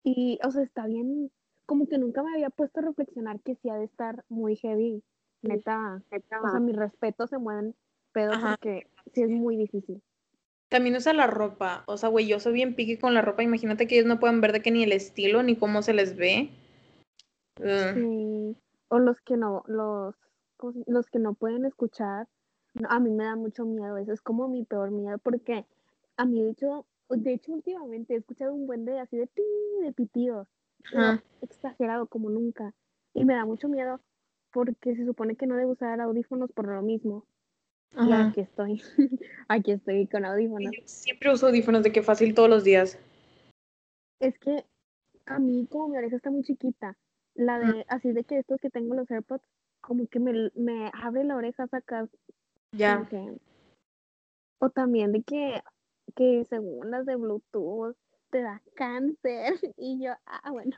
Y, 0.04 0.40
o 0.44 0.52
sea, 0.52 0.64
está 0.64 0.88
bien, 0.88 1.32
como 1.66 1.88
que 1.88 1.98
nunca 1.98 2.24
me 2.24 2.34
había 2.34 2.50
puesto 2.50 2.80
a 2.80 2.84
reflexionar 2.84 3.40
que 3.42 3.56
sí 3.56 3.70
ha 3.70 3.76
de 3.76 3.86
estar 3.86 4.24
muy 4.30 4.56
heavy, 4.56 5.04
neta, 5.42 6.02
o 6.44 6.50
sea, 6.50 6.60
mis 6.60 6.76
respetos 6.76 7.30
se 7.30 7.38
mueven 7.38 7.76
pedo 8.12 8.34
Ajá. 8.34 8.58
porque 8.58 8.88
sí 9.14 9.22
es 9.24 9.30
muy 9.30 9.56
difícil. 9.58 10.02
También 10.70 10.96
usa 10.96 11.14
la 11.14 11.28
ropa, 11.28 11.84
o 11.88 11.98
sea, 11.98 12.10
güey, 12.10 12.28
yo 12.28 12.40
soy 12.40 12.54
bien 12.54 12.76
piqui 12.76 12.98
con 12.98 13.14
la 13.14 13.22
ropa, 13.22 13.44
imagínate 13.44 13.88
que 13.88 13.96
ellos 13.96 14.08
no 14.08 14.20
pueden 14.20 14.40
ver 14.42 14.54
de 14.54 14.62
que 14.62 14.72
ni 14.72 14.84
el 14.84 14.92
estilo 14.94 15.44
ni 15.44 15.56
cómo 15.58 15.82
se 15.82 15.94
les 15.94 16.16
ve. 16.16 16.50
Sí, 17.94 18.56
o 18.88 19.00
los 19.00 19.20
que 19.22 19.38
no, 19.38 19.64
los, 19.68 20.16
¿cómo 20.58 20.74
se- 20.74 20.84
los 20.88 21.08
que 21.08 21.20
no 21.20 21.34
pueden 21.34 21.66
escuchar, 21.66 22.28
no, 22.74 22.88
a 22.90 23.00
mí 23.00 23.12
me 23.12 23.26
da 23.26 23.36
mucho 23.36 23.66
miedo, 23.66 23.98
eso 23.98 24.14
es 24.14 24.22
como 24.22 24.48
mi 24.48 24.64
peor 24.64 24.92
miedo, 24.92 25.18
porque 25.20 25.66
a 26.18 26.26
mí 26.26 26.42
de 26.42 26.52
hecho, 26.52 26.86
de 27.18 27.34
hecho 27.34 27.52
últimamente 27.54 28.14
he 28.14 28.18
escuchado 28.18 28.54
un 28.54 28.68
buen 28.68 28.86
de 28.86 29.00
así 29.00 29.18
de 29.18 29.28
pi, 29.28 29.44
de 29.82 29.92
pitidos, 29.94 30.48
exagerado 31.42 32.08
como 32.08 32.30
nunca, 32.30 32.74
y 33.14 33.26
me 33.26 33.34
da 33.34 33.46
mucho 33.46 33.68
miedo 33.68 34.00
porque 34.52 34.96
se 34.96 35.06
supone 35.06 35.36
que 35.36 35.48
no 35.48 35.56
debo 35.56 35.72
usar 35.72 36.00
audífonos 36.02 36.52
por 36.52 36.68
lo 36.68 36.82
mismo, 36.82 37.26
y 38.06 38.12
aquí 38.12 38.42
estoy, 38.42 38.82
aquí 39.48 39.72
estoy 39.72 40.08
con 40.08 40.26
audífonos. 40.26 40.72
yo 40.74 40.82
siempre 40.86 41.32
uso 41.32 41.48
audífonos 41.48 41.84
de 41.84 41.92
que 41.92 42.02
fácil 42.04 42.34
todos 42.34 42.50
los 42.50 42.64
días. 42.64 42.98
Es 44.20 44.38
que 44.40 44.66
a 45.26 45.40
mí 45.40 45.68
como 45.70 45.90
mi 45.90 45.98
oreja 45.98 46.16
está 46.16 46.30
muy 46.32 46.44
chiquita, 46.44 46.98
la 47.36 47.60
de, 47.60 47.86
así 47.88 48.12
de 48.12 48.24
que 48.24 48.40
estos 48.40 48.60
que 48.60 48.70
tengo 48.70 48.94
los 48.94 49.10
AirPods, 49.10 49.44
como 49.82 50.06
que 50.08 50.20
me, 50.20 50.52
me 50.56 50.92
abre 50.94 51.24
la 51.24 51.36
oreja 51.36 51.68
sacar 51.68 52.10
Ya. 52.74 53.08
que- 53.10 53.38
o 54.60 54.70
también 54.70 55.12
de 55.12 55.24
que, 55.24 55.62
que 56.16 56.46
según 56.50 56.92
las 56.92 57.06
de 57.06 57.16
Bluetooth 57.16 57.96
te 58.30 58.42
da 58.42 58.62
cáncer 58.76 59.54
y 59.78 60.04
yo, 60.04 60.14
ah, 60.26 60.52
bueno, 60.52 60.76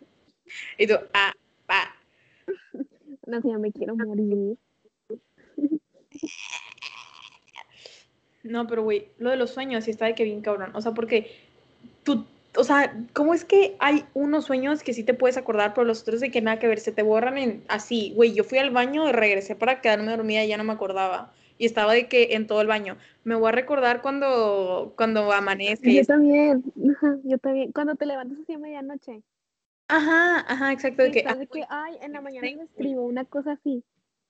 Y 0.77 0.87
tú, 0.87 0.95
ah, 1.13 1.33
ah. 1.67 1.95
no 3.27 3.41
sé, 3.41 3.49
ya 3.49 3.57
me 3.57 3.71
quiero 3.71 3.95
morir. 3.95 4.57
No, 8.43 8.67
pero 8.67 8.83
güey, 8.83 9.07
lo 9.17 9.29
de 9.29 9.37
los 9.37 9.51
sueños 9.51 9.85
sí 9.85 9.91
está 9.91 10.05
de 10.05 10.15
que 10.15 10.25
bien 10.25 10.41
cabrón. 10.41 10.75
O 10.75 10.81
sea, 10.81 10.93
porque 10.93 11.31
tú, 12.03 12.25
o 12.57 12.63
sea, 12.63 12.93
¿cómo 13.13 13.33
es 13.33 13.45
que 13.45 13.77
hay 13.79 14.05
unos 14.13 14.45
sueños 14.45 14.83
que 14.83 14.93
sí 14.93 15.03
te 15.03 15.13
puedes 15.13 15.37
acordar, 15.37 15.73
pero 15.73 15.85
los 15.85 16.01
otros 16.01 16.19
de 16.19 16.29
que 16.29 16.41
nada 16.41 16.59
que 16.59 16.67
ver, 16.67 16.79
se 16.79 16.91
te 16.91 17.03
borran 17.03 17.37
en 17.37 17.63
así, 17.69 18.11
güey, 18.15 18.33
yo 18.33 18.43
fui 18.43 18.57
al 18.57 18.71
baño 18.71 19.07
y 19.07 19.13
regresé 19.13 19.55
para 19.55 19.79
quedarme 19.79 20.11
dormida 20.11 20.43
y 20.43 20.49
ya 20.49 20.57
no 20.57 20.65
me 20.65 20.73
acordaba. 20.73 21.33
Y 21.57 21.65
estaba 21.65 21.93
de 21.93 22.07
que 22.07 22.36
en 22.36 22.48
todo 22.48 22.62
el 22.62 22.67
baño. 22.67 22.98
Me 23.24 23.36
voy 23.36 23.50
a 23.50 23.51
recordar 23.51 24.01
cuando, 24.01 24.93
cuando 24.98 25.31
amanezca 25.31 25.89
Yo 25.89 26.05
también, 26.05 26.63
yo 27.24 27.38
también, 27.38 27.72
cuando 27.72 27.95
te 27.95 28.05
levantas 28.05 28.39
así 28.39 28.53
a 28.53 28.57
medianoche, 28.57 29.24
Ajá, 29.88 30.39
ajá, 30.48 30.72
exacto. 30.72 31.03
De 31.03 31.12
que, 31.12 31.24
ay, 31.69 31.98
en 32.01 32.13
la 32.13 32.22
mañana 32.22 32.48
me 32.57 32.63
escribo 32.63 33.05
una 33.05 33.25
cosa 33.25 33.53
así. 33.53 33.83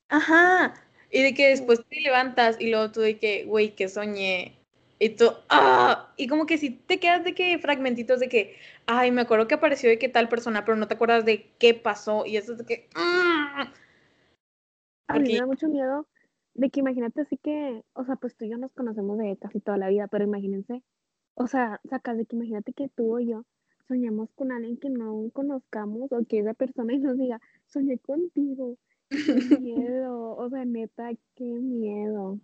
Ajá. 0.10 0.74
Y 1.12 1.22
de 1.22 1.34
que 1.34 1.50
después 1.50 1.86
te 1.88 2.02
levantas 2.02 2.60
y 2.60 2.70
luego 2.70 2.92
tú 2.92 3.02
de 3.02 3.18
que, 3.18 3.46
güey, 3.46 3.76
que 3.76 3.88
soñé. 3.88 4.58
Y 5.00 5.10
tú, 5.10 5.32
ah, 5.50 6.12
y 6.18 6.28
como 6.28 6.46
que 6.46 6.58
si 6.58 6.70
te 6.72 7.00
quedas 7.00 7.24
de 7.24 7.34
que 7.34 7.58
fragmentitos 7.60 8.20
de 8.20 8.30
que, 8.30 8.58
ay, 8.88 9.12
me 9.12 9.22
acuerdo 9.22 9.48
que 9.48 9.56
apareció 9.56 9.90
de 9.90 10.00
que 10.00 10.10
tal 10.10 10.30
persona, 10.30 10.66
pero 10.66 10.78
no 10.78 10.88
te 10.88 10.96
acuerdas 10.96 11.24
de 11.26 11.50
qué 11.60 11.74
pasó. 11.74 12.26
Y 12.26 12.38
eso 12.38 12.54
es 12.54 12.58
de 12.60 12.66
que, 12.66 12.90
ah. 12.96 13.72
A 15.08 15.20
mí 15.20 15.34
me 15.34 15.40
da 15.40 15.46
mucho 15.46 15.68
miedo 15.68 16.08
de 16.56 16.70
que 16.70 16.80
imagínate 16.80 17.22
así 17.22 17.38
que, 17.38 17.84
o 17.94 18.06
sea, 18.06 18.16
pues 18.16 18.36
tú 18.36 18.46
y 18.46 18.50
yo 18.50 18.58
nos 18.58 18.72
conocemos 18.74 19.18
de 19.18 19.38
casi 19.38 19.60
toda 19.60 19.78
la 19.78 19.90
vida, 19.90 20.08
pero 20.08 20.24
imagínense, 20.24 20.84
o 21.36 21.48
sea, 21.48 21.82
sacas 21.90 22.18
de 22.18 22.26
que 22.26 22.36
imagínate 22.36 22.74
que 22.74 22.90
tú 22.90 23.16
o 23.16 23.20
yo 23.20 23.46
soñamos 23.88 24.30
con 24.36 24.52
alguien 24.52 24.78
que 24.78 24.90
no 24.90 25.30
conozcamos 25.34 26.12
o 26.12 26.26
que 26.26 26.40
esa 26.40 26.54
persona 26.54 26.94
y 26.94 27.00
nos 27.00 27.18
diga, 27.18 27.42
soñé 27.68 27.98
contigo. 28.00 28.78
Qué 29.10 29.18
miedo, 29.62 30.36
o 30.36 30.50
sea, 30.50 30.66
neta, 30.66 31.12
qué 31.36 31.44
miedo. 31.44 32.40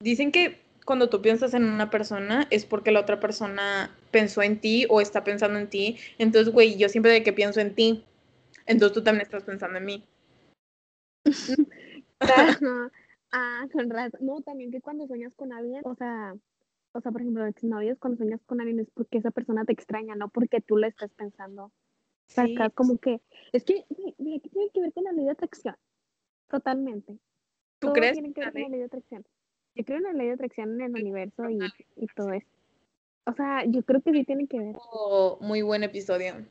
Dicen 0.00 0.30
que 0.30 0.60
cuando 0.84 1.08
tú 1.08 1.22
piensas 1.22 1.54
en 1.54 1.64
una 1.64 1.90
persona 1.90 2.46
es 2.50 2.64
porque 2.64 2.92
la 2.92 3.00
otra 3.00 3.18
persona 3.18 3.90
pensó 4.10 4.42
en 4.42 4.60
ti 4.60 4.86
o 4.88 5.00
está 5.00 5.24
pensando 5.24 5.58
en 5.58 5.68
ti. 5.68 5.98
Entonces, 6.18 6.52
güey, 6.52 6.76
yo 6.76 6.88
siempre 6.88 7.12
de 7.12 7.22
que 7.22 7.32
pienso 7.32 7.60
en 7.60 7.74
ti, 7.74 8.04
entonces 8.66 8.94
tú 8.94 9.02
también 9.02 9.22
estás 9.22 9.44
pensando 9.44 9.78
en 9.78 9.84
mí. 9.84 10.04
Ah, 13.32 13.66
con 13.72 13.90
razón. 13.90 14.20
No, 14.22 14.40
también 14.42 14.70
que 14.70 14.80
cuando 14.80 15.06
sueñas 15.06 15.34
con 15.34 15.52
alguien, 15.52 15.80
o 15.84 15.94
sea, 15.94 16.34
o 16.92 17.00
sea, 17.00 17.12
por 17.12 17.20
ejemplo, 17.20 17.44
exnovios, 17.46 17.98
cuando 17.98 18.18
sueñas 18.18 18.40
con 18.46 18.60
alguien 18.60 18.80
es 18.80 18.90
porque 18.90 19.18
esa 19.18 19.30
persona 19.30 19.64
te 19.64 19.72
extraña, 19.72 20.14
no 20.14 20.28
porque 20.28 20.60
tú 20.60 20.76
le 20.76 20.88
estés 20.88 21.12
pensando. 21.14 21.72
Sí, 22.28 22.34
Sacas 22.34 22.72
como 22.74 22.98
que, 22.98 23.20
es 23.52 23.64
que, 23.64 23.84
mira, 24.18 24.40
¿qué 24.42 24.48
tiene 24.48 24.70
que 24.72 24.80
ver 24.80 24.92
con 24.92 25.04
la 25.04 25.12
ley 25.12 25.26
de 25.26 25.30
atracción? 25.30 25.76
Totalmente. 26.48 27.12
¿Tú 27.78 27.88
Todo 27.88 27.92
crees? 27.92 28.12
tiene 28.14 28.32
que 28.32 28.40
ver 28.40 28.52
con 28.52 28.62
la 28.62 28.68
la 28.68 28.70
ley 28.70 28.80
de 28.80 28.86
atracción. 28.86 29.24
Yo 29.74 29.84
creo 29.84 29.98
en 29.98 30.04
la 30.04 30.12
ley 30.14 30.26
de 30.28 30.32
atracción 30.32 30.80
en 30.80 30.96
el 30.96 31.02
universo 31.02 31.50
y, 31.50 31.58
y 31.96 32.06
todo 32.16 32.32
eso. 32.32 32.48
O 33.26 33.32
sea, 33.34 33.64
yo 33.66 33.82
creo 33.82 34.00
que 34.00 34.12
sí 34.12 34.24
tiene 34.24 34.46
que 34.46 34.58
ver. 34.58 34.76
Oh, 34.92 35.38
muy 35.40 35.62
buen 35.62 35.82
episodio. 35.82 36.46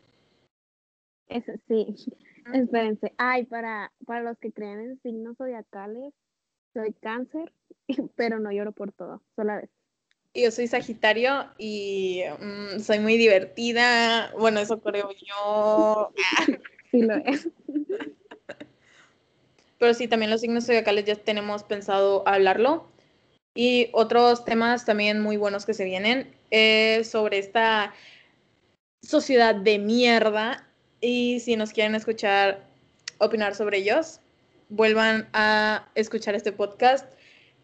Eso 1.28 1.54
sí. 1.68 1.96
Espérense. 2.54 3.14
Ay, 3.18 3.46
para, 3.46 3.92
para 4.06 4.22
los 4.22 4.38
que 4.38 4.52
creen 4.52 4.80
en 4.80 5.02
signos 5.02 5.38
zodiacales, 5.38 6.14
soy 6.76 6.94
cáncer, 6.94 7.52
pero 8.16 8.40
no 8.40 8.52
lloro 8.52 8.74
por 8.74 8.92
todo, 8.92 9.22
solo 9.36 9.54
a 9.54 9.56
veces. 9.56 9.72
Yo 10.36 10.52
soy 10.52 10.68
Sagitario 10.68 11.46
y 11.58 12.22
mm, 12.40 12.82
soy 12.82 13.00
muy 13.00 13.18
divertida. 13.18 14.32
Bueno, 14.38 14.60
eso 14.60 14.80
creo 14.82 15.10
yo. 15.12 16.14
Sí 16.92 17.02
lo 17.02 17.16
es. 17.16 17.50
Pero 19.80 19.94
sí, 19.94 20.08
también 20.08 20.32
los 20.32 20.40
signos 20.40 20.66
zodiacales 20.66 21.04
ya 21.04 21.16
tenemos 21.16 21.64
pensado 21.64 22.26
hablarlo. 22.26 22.88
Y 23.54 23.90
otros 23.92 24.46
temas 24.46 24.86
también 24.86 25.20
muy 25.20 25.36
buenos 25.36 25.66
que 25.66 25.74
se 25.74 25.84
vienen 25.84 26.34
eh, 26.52 27.04
sobre 27.04 27.40
esta 27.40 27.94
sociedad 29.02 29.56
de 29.56 29.80
mierda. 29.80 30.70
Y 31.02 31.42
si 31.42 31.58
nos 31.58 31.74
quieren 31.74 31.96
escuchar 31.96 32.64
opinar 33.18 33.56
sobre 33.56 33.80
ellos, 33.80 34.22
vuelvan 34.70 35.28
a 35.34 35.88
escuchar 35.96 36.36
este 36.36 36.52
podcast 36.52 37.12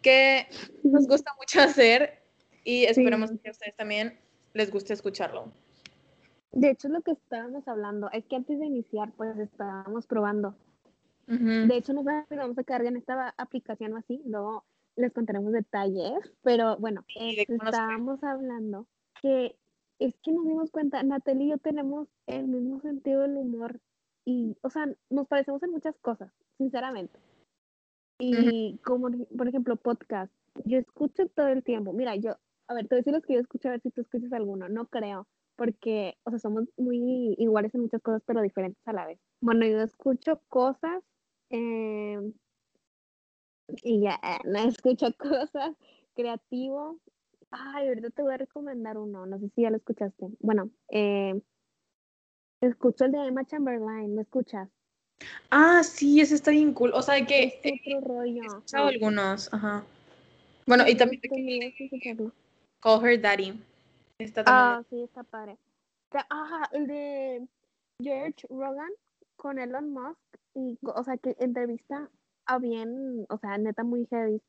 que 0.02 0.46
nos 0.84 1.06
gusta 1.06 1.32
mucho 1.38 1.60
hacer 1.60 2.22
y 2.64 2.84
esperemos 2.84 3.30
Sí. 3.30 3.38
que 3.38 3.48
a 3.48 3.52
ustedes 3.52 3.76
también 3.76 4.18
les 4.54 4.70
guste 4.70 4.92
escucharlo. 4.92 5.52
De 6.52 6.70
hecho, 6.70 6.88
lo 6.88 7.00
que 7.00 7.12
estábamos 7.12 7.66
hablando. 7.66 8.10
Es 8.12 8.26
que 8.26 8.36
antes 8.36 8.58
de 8.58 8.66
iniciar, 8.66 9.10
pues 9.16 9.38
estábamos 9.38 10.06
probando. 10.06 10.54
Ujú. 11.28 11.66
De 11.66 11.76
hecho, 11.76 11.92
nos 11.94 12.04
vamos 12.04 12.58
a 12.58 12.64
cargar 12.64 12.86
en 12.86 12.96
esta 12.98 13.34
aplicación 13.38 13.94
o 13.94 13.96
así, 13.96 14.20
luego 14.26 14.64
les 14.96 15.12
contaremos 15.12 15.52
detalles, 15.52 16.12
pero 16.42 16.76
bueno, 16.76 17.04
Sí, 17.08 17.36
este, 17.38 17.56
nos 17.56 17.68
estábamos 17.68 18.22
hablando 18.22 18.86
que 19.22 19.56
es 19.98 20.14
que 20.22 20.32
nos 20.32 20.44
dimos 20.44 20.70
cuenta, 20.70 21.02
Natalie 21.02 21.46
y 21.46 21.50
yo 21.50 21.58
tenemos 21.58 22.08
el 22.26 22.48
mismo 22.48 22.80
sentido 22.80 23.22
del 23.22 23.36
humor 23.36 23.80
y, 24.24 24.56
o 24.62 24.70
sea, 24.70 24.86
nos 25.10 25.26
parecemos 25.26 25.62
en 25.62 25.70
muchas 25.70 25.96
cosas, 25.98 26.32
sinceramente. 26.58 27.18
Y 28.18 28.78
como, 28.84 29.08
por 29.36 29.48
ejemplo, 29.48 29.76
podcast, 29.76 30.32
yo 30.64 30.78
escucho 30.78 31.26
todo 31.28 31.48
el 31.48 31.64
tiempo, 31.64 31.92
mira, 31.92 32.14
yo, 32.16 32.36
a 32.68 32.74
ver, 32.74 32.86
te 32.86 32.94
voy 32.94 32.98
a 32.98 33.00
decir 33.00 33.12
los 33.12 33.24
que 33.24 33.34
yo 33.34 33.40
escucho, 33.40 33.68
a 33.68 33.72
ver 33.72 33.80
si 33.80 33.90
tú 33.90 34.02
escuchas 34.02 34.32
alguno, 34.32 34.68
no 34.68 34.86
creo, 34.86 35.26
porque, 35.56 36.16
o 36.24 36.30
sea, 36.30 36.38
somos 36.38 36.68
muy 36.76 37.34
iguales 37.38 37.74
en 37.74 37.82
muchas 37.82 38.00
cosas, 38.02 38.22
pero 38.24 38.42
diferentes 38.42 38.80
a 38.86 38.92
la 38.92 39.06
vez. 39.06 39.18
Bueno, 39.40 39.66
yo 39.66 39.80
escucho 39.80 40.40
cosas 40.48 41.02
eh, 41.50 42.20
y 43.82 44.02
ya, 44.02 44.20
no 44.44 44.58
escucho 44.60 45.06
cosas, 45.18 45.76
creativo, 46.14 47.00
Ay, 47.52 47.88
ahorita 47.88 48.08
te 48.10 48.22
voy 48.22 48.32
a 48.32 48.38
recomendar 48.38 48.96
uno, 48.96 49.26
no 49.26 49.38
sé 49.38 49.50
si 49.50 49.60
ya 49.60 49.70
lo 49.70 49.76
escuchaste. 49.76 50.26
Bueno, 50.40 50.70
eh, 50.88 51.38
escucho 52.62 53.04
el 53.04 53.12
de 53.12 53.26
Emma 53.26 53.44
Chamberlain, 53.44 54.14
¿lo 54.14 54.22
escuchas? 54.22 54.68
Ah, 55.50 55.82
sí, 55.84 56.20
ese 56.20 56.34
está 56.34 56.50
bien 56.50 56.72
cool. 56.72 56.92
O 56.94 57.02
sea, 57.02 57.14
de 57.14 57.26
que 57.26 57.60
Es 57.62 57.80
he 57.86 57.96
otro 57.96 58.08
rollo. 58.08 58.42
escuchado 58.42 58.88
algunos, 58.88 59.52
ajá. 59.52 59.84
Bueno, 60.66 60.84
y 60.88 60.96
también 60.96 61.20
que. 61.20 62.32
Call 62.80 63.04
Her 63.04 63.20
Daddy. 63.20 63.60
Está. 64.18 64.42
Ah, 64.46 64.82
sí, 64.88 65.02
está 65.02 65.22
padre. 65.22 65.58
Ajá, 66.28 66.68
el 66.72 66.86
de 66.86 67.46
George 68.00 68.46
Rogan 68.50 68.90
con 69.36 69.58
Elon 69.58 69.92
Musk, 69.92 70.18
y, 70.54 70.78
o 70.82 71.02
sea, 71.02 71.16
que 71.16 71.36
entrevista 71.40 72.10
a 72.46 72.58
bien, 72.58 73.26
o 73.28 73.38
sea, 73.38 73.58
neta 73.58 73.82
muy 73.82 74.06
heavy. 74.06 74.40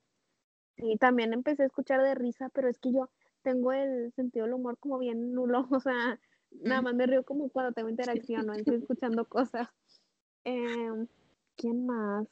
Y 0.78 0.98
también 0.98 1.34
empecé 1.34 1.64
a 1.64 1.68
escuchar 1.68 2.02
de 2.02 2.16
risa, 2.16 2.50
pero 2.50 2.68
es 2.68 2.78
que 2.80 2.92
yo 2.92 3.10
tengo 3.44 3.72
el 3.72 4.12
sentido 4.14 4.46
del 4.46 4.56
humor 4.56 4.78
como 4.80 4.98
bien 4.98 5.34
nulo, 5.34 5.68
o 5.72 5.80
sea, 5.80 6.20
nada 6.62 6.82
más 6.82 6.94
me 6.96 7.06
río 7.08 7.24
como 7.24 7.50
cuando 7.50 7.74
tengo 7.74 7.90
interacción, 7.90 8.46
no 8.46 8.54
estoy 8.54 8.76
escuchando 8.84 9.26
cosas. 9.26 9.68
Em, 10.44 11.08
¿quién 11.56 11.86
más? 11.86 12.28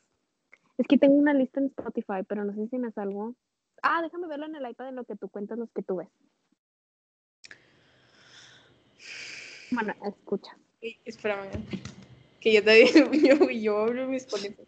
Es 0.78 0.88
que 0.88 0.98
tengo 0.98 1.16
una 1.16 1.34
lista 1.34 1.60
en 1.60 1.68
Spotify, 1.68 2.24
pero 2.28 2.44
no 2.44 2.54
sé 2.54 2.68
si 2.68 2.78
me 2.78 2.92
salgo. 2.92 3.36
Ah, 3.84 4.01
déjame 4.01 4.28
verlo 4.28 4.46
en 4.46 4.56
el 4.56 4.70
iPad 4.70 4.90
en 4.90 4.96
lo 4.96 5.06
que 5.06 5.16
tú 5.16 5.30
cuentas 5.30 5.58
los 5.58 5.72
que 5.72 5.84
tú 5.84 5.98
ves. 5.98 6.10
Bueno, 9.72 9.94
escucha. 10.06 10.58
Uy, 10.82 10.98
Espérame. 11.06 11.50
Que 12.40 12.54
yo 12.54 12.63
te 12.63 12.86
yo, 13.22 13.50
yo 13.50 13.78
abro 13.78 14.08
mis 14.08 14.25
Spotify. 14.25 14.63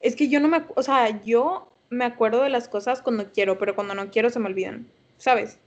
Es 0.00 0.14
que 0.16 0.28
yo 0.28 0.40
no 0.40 0.48
me, 0.48 0.64
o 0.74 0.82
sea, 0.82 1.22
yo 1.22 1.72
me 1.90 2.04
acuerdo 2.04 2.42
de 2.42 2.50
las 2.50 2.68
cosas 2.68 3.02
cuando 3.02 3.32
quiero, 3.32 3.58
pero 3.58 3.74
cuando 3.74 3.94
no 3.94 4.10
quiero 4.10 4.30
se 4.30 4.38
me 4.38 4.46
olvidan. 4.46 4.86
¿Sabes? 5.18 5.58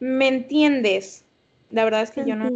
¿Me 0.00 0.28
entiendes? 0.28 1.25
La 1.70 1.84
verdad 1.84 2.02
es 2.02 2.10
que 2.10 2.26
yo 2.26 2.36
no. 2.36 2.50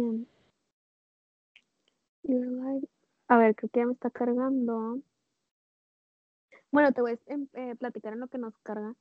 A 3.27 3.37
ver, 3.37 3.55
creo 3.55 3.69
que 3.69 3.79
ya 3.79 3.85
me 3.85 3.93
está 3.93 4.09
cargando. 4.09 4.99
Bueno, 6.71 6.91
te 6.91 7.01
voy 7.01 7.11
a 7.13 7.33
em- 7.33 7.47
eh, 7.53 7.75
platicar 7.75 8.13
en 8.13 8.19
lo 8.19 8.27
que 8.27 8.37
nos 8.37 8.57
carga. 8.59 8.93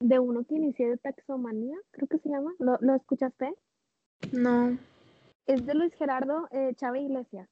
De 0.00 0.18
uno 0.18 0.44
que 0.44 0.54
inicié 0.54 0.88
de 0.90 0.98
taxomanía, 0.98 1.76
creo 1.90 2.06
que 2.06 2.18
se 2.18 2.28
llama. 2.28 2.54
¿Lo, 2.58 2.78
lo 2.80 2.94
escuchaste? 2.94 3.54
No. 4.32 4.78
Es 5.46 5.64
de 5.66 5.74
Luis 5.74 5.94
Gerardo 5.94 6.48
eh, 6.50 6.74
Chávez 6.76 7.02
Iglesias, 7.02 7.48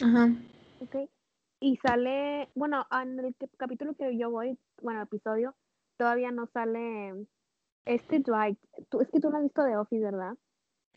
Ajá. 0.00 0.28
¿ok? 0.80 1.10
Y 1.60 1.76
sale, 1.78 2.50
bueno, 2.54 2.86
en 2.90 3.18
el 3.18 3.34
capítulo 3.56 3.94
que 3.94 4.16
yo 4.18 4.30
voy, 4.30 4.58
bueno, 4.82 5.02
episodio, 5.02 5.54
todavía 5.96 6.30
no 6.30 6.46
sale 6.48 7.26
este 7.86 8.20
Dwight. 8.20 8.58
Tú, 8.90 9.00
es 9.00 9.08
que 9.10 9.20
tú 9.20 9.30
no 9.30 9.38
has 9.38 9.44
visto 9.44 9.64
The 9.64 9.76
Office, 9.76 10.04
¿verdad? 10.04 10.36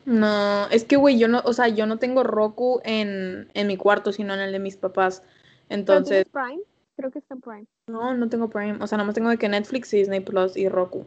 No, 0.04 0.68
es 0.68 0.84
que, 0.84 0.96
güey, 0.96 1.18
yo 1.18 1.26
no, 1.26 1.40
o 1.44 1.52
sea, 1.52 1.68
yo 1.68 1.86
no 1.86 1.98
tengo 1.98 2.22
Roku 2.22 2.80
en, 2.84 3.50
en 3.54 3.66
mi 3.66 3.76
cuarto, 3.76 4.12
sino 4.12 4.34
en 4.34 4.40
el 4.40 4.52
de 4.52 4.58
mis 4.60 4.76
papás. 4.76 5.22
¿Pero 5.68 5.80
Entonces, 5.80 6.24
Prime? 6.30 6.62
Creo 6.96 7.10
que 7.10 7.18
está 7.18 7.34
en 7.34 7.40
Prime. 7.40 7.66
no, 7.88 8.14
no 8.14 8.28
tengo 8.28 8.48
Prime. 8.48 8.78
O 8.80 8.86
sea, 8.86 8.98
nada 8.98 9.06
más 9.06 9.14
tengo 9.14 9.30
de 9.30 9.38
que 9.38 9.48
Netflix, 9.48 9.90
Disney 9.90 10.20
Plus 10.20 10.56
y 10.56 10.68
Roku. 10.68 11.04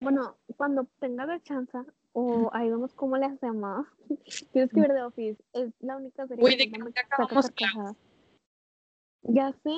Bueno, 0.00 0.36
cuando 0.56 0.86
tengas 1.00 1.26
la 1.28 1.40
chance, 1.42 1.78
o 2.12 2.50
ahí 2.52 2.68
vemos 2.68 2.92
cómo 2.94 3.16
le 3.16 3.26
hacemos, 3.26 3.86
tienes 4.52 4.70
que 4.70 4.80
ver 4.80 4.92
The 4.92 5.02
Office. 5.02 5.42
Es 5.52 5.72
la 5.80 5.96
única 5.96 6.26
serie 6.26 6.40
Güey, 6.40 6.56
que 6.56 6.64
¿de 6.64 6.70
neta 6.70 6.78
qué 6.78 6.84
me 6.84 6.90
acabamos 7.14 7.50
carcajadas. 7.50 7.96
Ya 9.22 9.52
sé. 9.64 9.74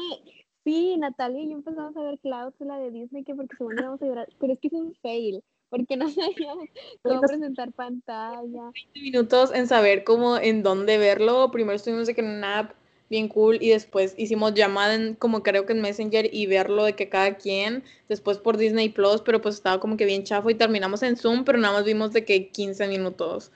Sí, 0.64 0.96
Natalia 0.98 1.40
y 1.40 1.48
yo 1.48 1.56
empezamos 1.56 1.96
a 1.96 2.02
ver 2.02 2.18
Clouds, 2.18 2.60
la 2.60 2.78
de 2.78 2.90
Disney, 2.90 3.24
que 3.24 3.34
porque 3.34 3.56
según 3.56 3.78
íbamos 3.78 4.02
a 4.02 4.06
llorar. 4.06 4.28
Pero 4.38 4.52
es 4.52 4.60
que 4.60 4.66
es 4.66 4.74
un 4.74 4.94
fail, 4.96 5.42
porque 5.70 5.96
no 5.96 6.08
sabíamos 6.10 6.68
cómo 7.02 7.20
presentar 7.20 7.72
pantalla. 7.72 8.70
20 8.74 9.00
minutos 9.00 9.50
en 9.54 9.66
saber 9.66 10.04
cómo, 10.04 10.36
en 10.36 10.62
dónde 10.62 10.98
verlo. 10.98 11.50
Primero 11.50 11.76
estuvimos 11.76 12.06
de 12.06 12.14
que 12.14 12.20
en 12.20 12.28
una 12.28 12.58
app 12.58 12.72
bien 13.08 13.28
cool 13.28 13.58
y 13.60 13.70
después 13.70 14.14
hicimos 14.18 14.54
llamada 14.54 14.94
en, 14.94 15.14
como 15.14 15.42
creo 15.42 15.66
que 15.66 15.72
en 15.72 15.80
Messenger 15.80 16.32
y 16.32 16.46
verlo 16.46 16.84
de 16.84 16.94
que 16.94 17.08
cada 17.08 17.36
quien, 17.36 17.82
después 18.08 18.38
por 18.38 18.56
Disney 18.56 18.88
Plus, 18.88 19.20
pero 19.22 19.40
pues 19.40 19.56
estaba 19.56 19.80
como 19.80 19.96
que 19.96 20.04
bien 20.06 20.22
chafo 20.22 20.48
y 20.48 20.54
terminamos 20.54 21.02
en 21.02 21.16
Zoom, 21.16 21.44
pero 21.44 21.58
nada 21.58 21.74
más 21.74 21.84
vimos 21.84 22.12
de 22.12 22.24
que 22.24 22.50
15 22.50 22.86
minutos. 22.86 23.50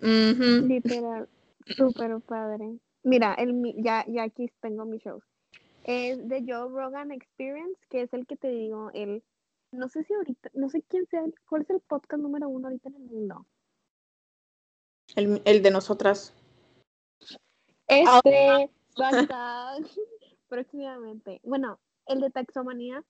Literal, 0.00 1.28
súper 1.76 2.20
padre. 2.20 2.78
Mira, 3.04 3.34
el, 3.34 3.74
ya, 3.76 4.04
ya 4.08 4.24
aquí 4.24 4.50
tengo 4.60 4.84
mi 4.84 4.98
show. 4.98 5.22
Es 5.84 6.28
de 6.28 6.40
Joe 6.46 6.68
Rogan 6.68 7.12
Experience, 7.12 7.80
que 7.88 8.02
es 8.02 8.12
el 8.12 8.26
que 8.26 8.36
te 8.36 8.48
digo, 8.48 8.90
el, 8.92 9.22
no 9.72 9.88
sé 9.88 10.04
si 10.04 10.14
ahorita, 10.14 10.50
no 10.54 10.68
sé 10.68 10.82
quién 10.82 11.06
sea, 11.06 11.22
cuál 11.48 11.62
es 11.62 11.70
el 11.70 11.80
podcast 11.80 12.22
número 12.22 12.48
uno 12.48 12.68
ahorita 12.68 12.88
en 12.88 12.94
el 12.96 13.02
mundo. 13.02 13.46
El, 15.14 15.42
el 15.44 15.62
de 15.62 15.70
nosotras. 15.70 16.34
Este, 17.86 18.70
basta, 18.96 19.76
próximamente. 20.48 21.40
Bueno, 21.42 21.80
el 22.06 22.20
de 22.20 22.30
taxomanía, 22.30 23.02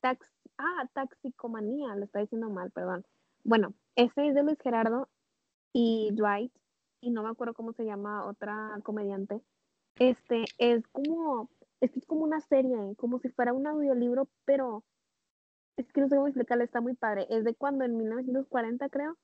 tax, 0.00 0.30
ah, 0.58 0.88
taxicomanía, 0.92 1.94
lo 1.96 2.04
está 2.04 2.20
diciendo 2.20 2.50
mal, 2.50 2.70
perdón. 2.70 3.06
Bueno, 3.44 3.74
ese 3.96 4.28
es 4.28 4.34
de 4.34 4.42
Luis 4.42 4.58
Gerardo 4.60 5.08
y 5.72 6.10
Dwight, 6.12 6.52
y 7.00 7.10
no 7.10 7.22
me 7.22 7.30
acuerdo 7.30 7.54
cómo 7.54 7.72
se 7.72 7.84
llama 7.84 8.26
otra 8.26 8.78
comediante. 8.82 9.40
Este, 9.98 10.44
es 10.58 10.86
como, 10.88 11.50
es 11.80 11.92
como 12.06 12.22
una 12.22 12.40
serie, 12.40 12.96
como 12.96 13.18
si 13.20 13.28
fuera 13.28 13.52
un 13.52 13.66
audiolibro, 13.66 14.28
pero 14.44 14.82
es 15.76 15.92
que 15.92 16.00
no 16.00 16.08
sé 16.08 16.16
cómo 16.16 16.28
explicarle, 16.28 16.64
está 16.64 16.80
muy 16.80 16.94
padre. 16.94 17.26
Es 17.30 17.44
de 17.44 17.54
cuando 17.54 17.84
en 17.84 17.96
1940, 17.96 18.88
creo, 18.88 19.16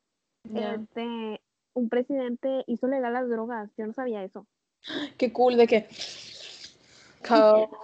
este, 0.55 1.41
un 1.75 1.89
presidente 1.89 2.65
hizo 2.67 2.87
legal 2.87 3.13
las 3.13 3.29
drogas. 3.29 3.71
Yo 3.77 3.87
no 3.87 3.93
sabía 3.93 4.25
eso. 4.25 4.47
Qué 5.19 5.33
cool 5.33 5.57
de 5.57 5.67
que. 5.67 5.89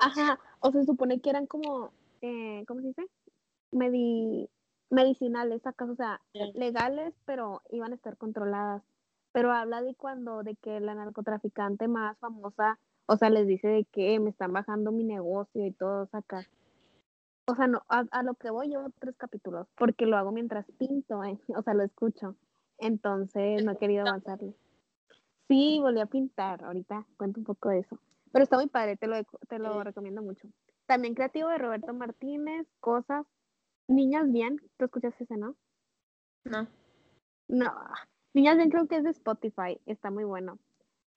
Ajá, 0.00 0.38
o 0.60 0.72
se 0.72 0.84
supone 0.84 1.20
que 1.20 1.30
eran 1.30 1.46
como, 1.46 1.90
eh, 2.22 2.64
¿cómo 2.66 2.80
se 2.80 2.88
dice? 2.88 3.06
Medi 3.70 4.48
medicinales, 4.88 5.66
acaso, 5.66 5.92
o 5.92 5.96
sea, 5.96 6.20
legales, 6.54 7.12
pero 7.24 7.62
iban 7.70 7.92
a 7.92 7.96
estar 7.96 8.16
controladas. 8.16 8.82
Pero 9.32 9.52
habla 9.52 9.82
de 9.82 9.94
cuando, 9.94 10.42
de 10.42 10.56
que 10.56 10.80
la 10.80 10.94
narcotraficante 10.94 11.88
más 11.88 12.16
famosa, 12.18 12.78
o 13.06 13.16
sea, 13.16 13.28
les 13.28 13.46
dice 13.46 13.68
de 13.68 13.84
que 13.84 14.18
me 14.18 14.30
están 14.30 14.52
bajando 14.52 14.92
mi 14.92 15.04
negocio 15.04 15.66
y 15.66 15.72
todo, 15.72 16.08
acá. 16.12 16.46
O 17.48 17.54
sea, 17.54 17.66
no, 17.68 17.82
a, 17.88 18.04
a 18.10 18.22
lo 18.22 18.34
que 18.34 18.50
voy 18.50 18.68
llevo 18.68 18.90
tres 18.98 19.16
capítulos, 19.16 19.68
porque 19.76 20.06
lo 20.06 20.16
hago 20.16 20.32
mientras 20.32 20.66
pinto, 20.78 21.22
eh, 21.24 21.38
o 21.56 21.62
sea, 21.62 21.74
lo 21.74 21.84
escucho. 21.84 22.36
Entonces, 22.78 23.64
no 23.64 23.72
he 23.72 23.78
querido 23.78 24.06
avanzarle. 24.06 24.54
Sí, 25.48 25.78
volví 25.80 26.00
a 26.00 26.06
pintar, 26.06 26.64
ahorita 26.64 27.06
cuento 27.16 27.40
un 27.40 27.44
poco 27.46 27.68
de 27.68 27.78
eso. 27.80 27.98
Pero 28.32 28.42
está 28.42 28.56
muy 28.56 28.66
padre, 28.66 28.96
te 28.96 29.06
lo, 29.06 29.14
te 29.48 29.58
lo 29.58 29.74
Sí. 29.74 29.84
recomiendo 29.84 30.22
mucho. 30.22 30.48
También 30.86 31.14
creativo 31.14 31.48
de 31.48 31.58
Roberto 31.58 31.94
Martínez, 31.94 32.66
cosas. 32.80 33.24
Niñas 33.88 34.30
Bien, 34.30 34.56
tú 34.76 34.84
escuchas 34.86 35.14
ese, 35.20 35.36
¿no? 35.36 35.54
No. 36.44 36.66
No, 37.48 37.72
Niñas 38.34 38.56
Bien 38.56 38.70
creo 38.70 38.88
que 38.88 38.96
es 38.96 39.04
de 39.04 39.10
Spotify, 39.10 39.80
está 39.86 40.10
muy 40.10 40.24
bueno. 40.24 40.58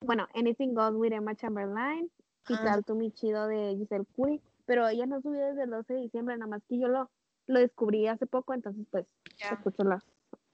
Bueno, 0.01 0.27
Anything 0.35 0.73
Goes 0.75 0.93
with 0.95 1.11
Emma 1.11 1.35
Chamberlain 1.35 2.09
y 2.47 2.53
Ah. 2.53 2.61
Tal 2.63 2.85
To 2.85 2.95
Me 2.95 3.11
Chido 3.11 3.47
de 3.47 3.75
Giselle 3.77 4.05
Curry, 4.15 4.41
pero 4.69 4.87
ella 4.87 5.07
no 5.07 5.19
subió 5.19 5.47
desde 5.47 5.63
el 5.63 5.71
12 5.71 5.95
de 5.95 6.01
diciembre, 6.01 6.37
nada 6.37 6.47
más 6.47 6.61
que 6.69 6.77
yo 6.77 6.87
lo, 6.87 7.09
lo 7.47 7.59
descubrí 7.59 8.05
hace 8.05 8.27
poco, 8.27 8.53
entonces 8.53 8.85
pues 8.91 9.07
Ya. 9.39 9.55
escucho 9.55 9.83
las 9.83 10.03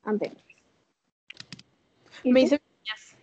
anteriores. 0.04 0.42
¿Y 2.24 2.32
Me 2.32 2.44
hice 2.44 2.62
niñas. 2.80 3.18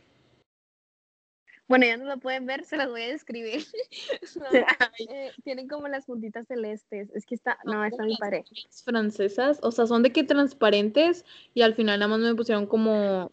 Bueno, 1.67 1.87
ya 1.87 1.97
no 1.97 2.05
lo 2.05 2.19
pueden 2.19 2.45
ver, 2.45 2.67
se 2.67 2.77
las 2.77 2.91
voy 2.91 3.01
a 3.01 3.09
describir. 3.09 3.65
Eh, 5.09 5.33
tienen 5.43 5.67
como 5.67 5.89
las 5.89 6.05
puntitas 6.05 6.47
celestes, 6.47 7.09
es 7.15 7.25
que 7.25 7.37
está, 7.37 7.57
no, 7.65 7.83
está 7.87 8.03
muy 8.03 8.19
padre. 8.19 8.45
Francesas, 8.85 9.61
o 9.63 9.71
sea, 9.71 9.87
son 9.87 10.03
de 10.03 10.13
que 10.13 10.25
transparentes 10.25 11.25
y 11.55 11.63
al 11.63 11.75
final 11.75 12.01
nada 12.01 12.11
más 12.11 12.21
me 12.21 12.35
pusieron 12.35 12.67
como 12.67 13.33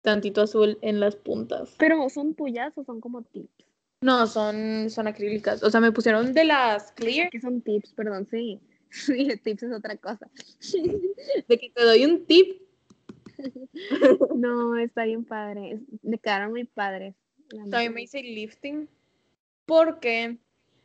tantito 0.00 0.40
azul 0.40 0.78
en 0.80 1.00
las 1.00 1.16
puntas. 1.16 1.74
Pero 1.76 2.08
son 2.08 2.34
tuyas 2.34 2.78
o 2.78 2.84
son 2.84 3.02
como 3.02 3.20
tips. 3.20 3.73
No, 4.04 4.26
son, 4.26 4.90
son 4.90 5.06
acrílicas. 5.06 5.62
O 5.62 5.70
sea, 5.70 5.80
me 5.80 5.90
pusieron 5.90 6.34
de 6.34 6.44
las 6.44 6.92
clear, 6.92 7.30
¿Qué 7.30 7.40
son 7.40 7.62
tips? 7.62 7.94
Perdón, 7.94 8.28
sí. 8.30 8.60
Sí, 8.90 9.26
tips 9.42 9.64
es 9.64 9.72
otra 9.72 9.96
cosa. 9.96 10.28
de 11.48 11.58
que 11.58 11.70
te 11.70 11.82
doy 11.82 12.04
un 12.04 12.26
tip. 12.26 12.60
No, 14.36 14.76
está 14.76 15.04
bien 15.04 15.24
padre. 15.24 15.80
Me 16.02 16.18
quedaron 16.18 16.50
muy 16.50 16.64
padres. 16.64 17.14
También 17.70 17.94
me 17.94 18.02
hice 18.02 18.22
lifting 18.22 18.88
porque 19.64 20.36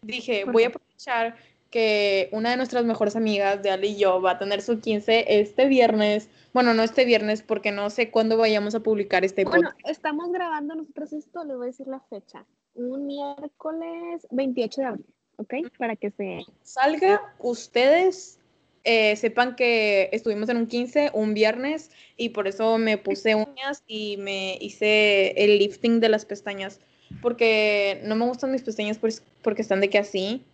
dije, 0.02 0.46
¿Por 0.46 0.54
voy 0.54 0.64
a 0.64 0.68
aprovechar 0.70 1.36
que 1.70 2.30
una 2.32 2.52
de 2.52 2.58
nuestras 2.58 2.86
mejores 2.86 3.18
amigas 3.18 3.62
de 3.62 3.70
Ale 3.70 3.88
y 3.88 3.98
yo 3.98 4.22
va 4.22 4.32
a 4.32 4.40
tener 4.40 4.62
su 4.62 4.80
15 4.80 5.26
este 5.42 5.68
viernes. 5.68 6.30
Bueno, 6.54 6.74
no 6.74 6.84
este 6.84 7.04
viernes 7.04 7.44
porque 7.44 7.72
no 7.72 7.90
sé 7.90 8.12
cuándo 8.12 8.38
vayamos 8.38 8.76
a 8.76 8.80
publicar 8.80 9.26
este 9.26 9.44
Bueno, 9.44 9.72
podcast. 9.72 9.90
estamos 9.90 10.32
grabando 10.32 10.74
nosotros 10.74 11.14
esto, 11.14 11.44
les 11.44 11.58
voy 11.58 11.66
a 11.66 11.68
decir 11.68 11.88
la 11.88 12.00
fecha. 12.00 12.46
Un 12.76 13.08
miércoles 13.08 14.28
28 14.32 14.82
de 14.82 14.88
abril, 14.88 15.06
¿ok? 15.38 15.54
Para 15.78 15.96
que 15.96 16.12
se... 16.12 16.46
Salga, 16.64 17.36
ustedes 17.40 18.40
eh, 18.84 19.16
sepan 19.18 19.56
que 19.56 20.10
estuvimos 20.14 20.50
en 20.50 20.58
un 20.58 20.68
15 20.68 21.12
un 21.14 21.34
viernes 21.34 21.92
y 22.16 22.30
por 22.30 22.48
eso 22.48 22.78
me 22.78 22.98
puse 22.98 23.36
uñas 23.36 23.84
y 23.88 24.18
me 24.18 24.58
hice 24.62 25.32
el 25.44 25.60
lifting 25.60 26.00
de 26.00 26.10
las 26.10 26.26
pestañas. 26.26 26.80
Porque 27.22 28.02
no 28.06 28.16
me 28.16 28.26
gustan 28.26 28.52
mis 28.52 28.62
pestañas 28.62 29.00
porque 29.42 29.62
están 29.62 29.82
de 29.82 29.90
que 29.90 29.98
así. 29.98 30.46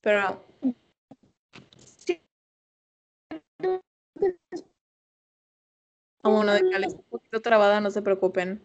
Pero 0.00 0.42
como 6.22 6.40
uno 6.40 6.52
de 6.54 6.60
que 6.60 6.86
un 6.86 7.02
poquito 7.10 7.40
trabada, 7.42 7.80
no 7.80 7.90
se 7.90 8.02
preocupen. 8.02 8.62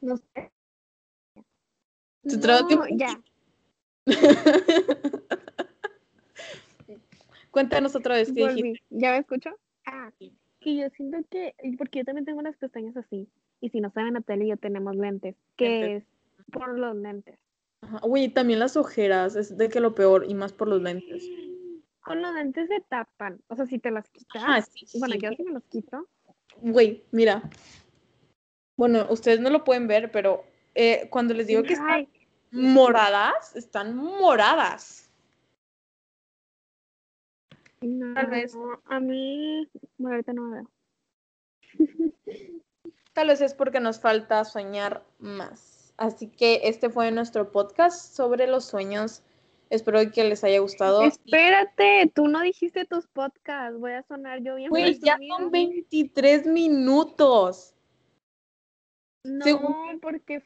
No 0.00 0.16
sé. 0.16 0.50
¿Se 2.24 2.38
traba 2.38 2.66
tiempo? 2.66 2.86
ya. 2.96 3.20
Cuéntanos 7.50 7.94
otra 7.94 8.14
vez 8.16 8.32
qué 8.32 8.48
dijiste. 8.48 8.82
¿Ya 8.90 9.12
me 9.12 9.18
escucho? 9.18 9.50
Ah, 9.84 10.10
que 10.60 10.76
yo 10.76 10.88
siento 10.90 11.18
que, 11.30 11.54
porque 11.76 11.98
yo 12.00 12.04
también 12.04 12.24
tengo 12.24 12.38
unas 12.38 12.56
pestañas 12.56 12.96
así, 12.96 13.28
y 13.60 13.68
si 13.70 13.80
no 13.80 13.90
saben, 13.90 14.14
Natalia 14.14 14.46
y 14.46 14.48
yo 14.50 14.56
tenemos 14.56 14.96
lentes, 14.96 15.36
que 15.56 15.68
Lentes. 15.68 16.02
es 16.02 16.46
por 16.52 16.78
los 16.78 16.96
lentes. 16.96 17.38
Ajá. 17.82 18.00
Uy, 18.04 18.28
también 18.28 18.58
las 18.60 18.76
ojeras, 18.76 19.34
es 19.36 19.56
de 19.56 19.68
que 19.68 19.80
lo 19.80 19.94
peor, 19.94 20.24
y 20.28 20.34
más 20.34 20.52
por 20.52 20.68
los 20.68 20.80
lentes. 20.80 21.28
Con 22.00 22.22
los 22.22 22.32
lentes 22.34 22.68
se 22.68 22.80
tapan, 22.88 23.40
o 23.48 23.56
sea, 23.56 23.66
si 23.66 23.78
te 23.78 23.90
las 23.90 24.08
quitas, 24.08 24.42
Ah, 24.46 24.62
sí, 24.62 24.98
bueno, 24.98 25.14
sí. 25.14 25.20
yo 25.20 25.30
sí 25.36 25.42
me 25.44 25.52
los 25.52 25.64
quito, 25.64 26.08
Güey, 26.60 27.02
mira. 27.10 27.42
Bueno, 28.76 29.06
ustedes 29.10 29.40
no 29.40 29.50
lo 29.50 29.64
pueden 29.64 29.86
ver, 29.88 30.10
pero 30.12 30.44
eh, 30.74 31.08
cuando 31.10 31.34
les 31.34 31.46
digo 31.46 31.62
que 31.62 31.74
están 31.74 32.08
moradas, 32.50 33.56
están 33.56 33.96
moradas. 33.96 35.10
no, 37.80 38.14
tal 38.14 38.26
vez. 38.26 38.56
a 38.84 39.00
mí, 39.00 39.68
bueno, 39.98 40.16
ahorita 40.16 40.32
no 40.32 40.42
me 40.42 40.56
veo. 40.56 40.70
Tal 43.12 43.28
vez 43.28 43.42
es 43.42 43.52
porque 43.52 43.78
nos 43.78 44.00
falta 44.00 44.42
soñar 44.44 45.04
más. 45.18 45.92
Así 45.98 46.28
que 46.28 46.62
este 46.64 46.88
fue 46.88 47.10
nuestro 47.10 47.52
podcast 47.52 48.14
sobre 48.14 48.46
los 48.46 48.64
sueños. 48.64 49.22
Espero 49.68 49.98
que 50.10 50.24
les 50.24 50.42
haya 50.44 50.60
gustado. 50.60 51.02
Espérate, 51.02 52.10
tú 52.14 52.28
no 52.28 52.40
dijiste 52.40 52.84
tus 52.84 53.06
podcasts, 53.06 53.78
voy 53.78 53.92
a 53.92 54.02
sonar 54.02 54.42
yo 54.42 54.56
bien 54.56 54.70
Güey, 54.70 54.98
ya 54.98 55.18
son 55.28 55.50
23 55.50 56.46
minutos. 56.46 57.74
No, 59.24 59.44
Según- 59.44 60.00
porque. 60.00 60.42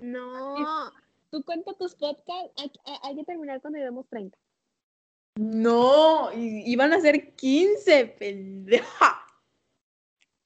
No. 0.00 0.90
Tú 1.30 1.42
cuenta 1.44 1.72
tus 1.74 1.94
podcasts. 1.94 2.52
Hay, 3.02 3.16
que 3.16 3.24
terminar 3.24 3.60
cuando 3.60 3.78
llevemos 3.78 4.06
30. 4.08 4.36
No, 5.36 6.30
iban 6.34 6.92
a 6.92 7.00
ser 7.00 7.34
15, 7.34 8.06
pendeja. 8.18 9.18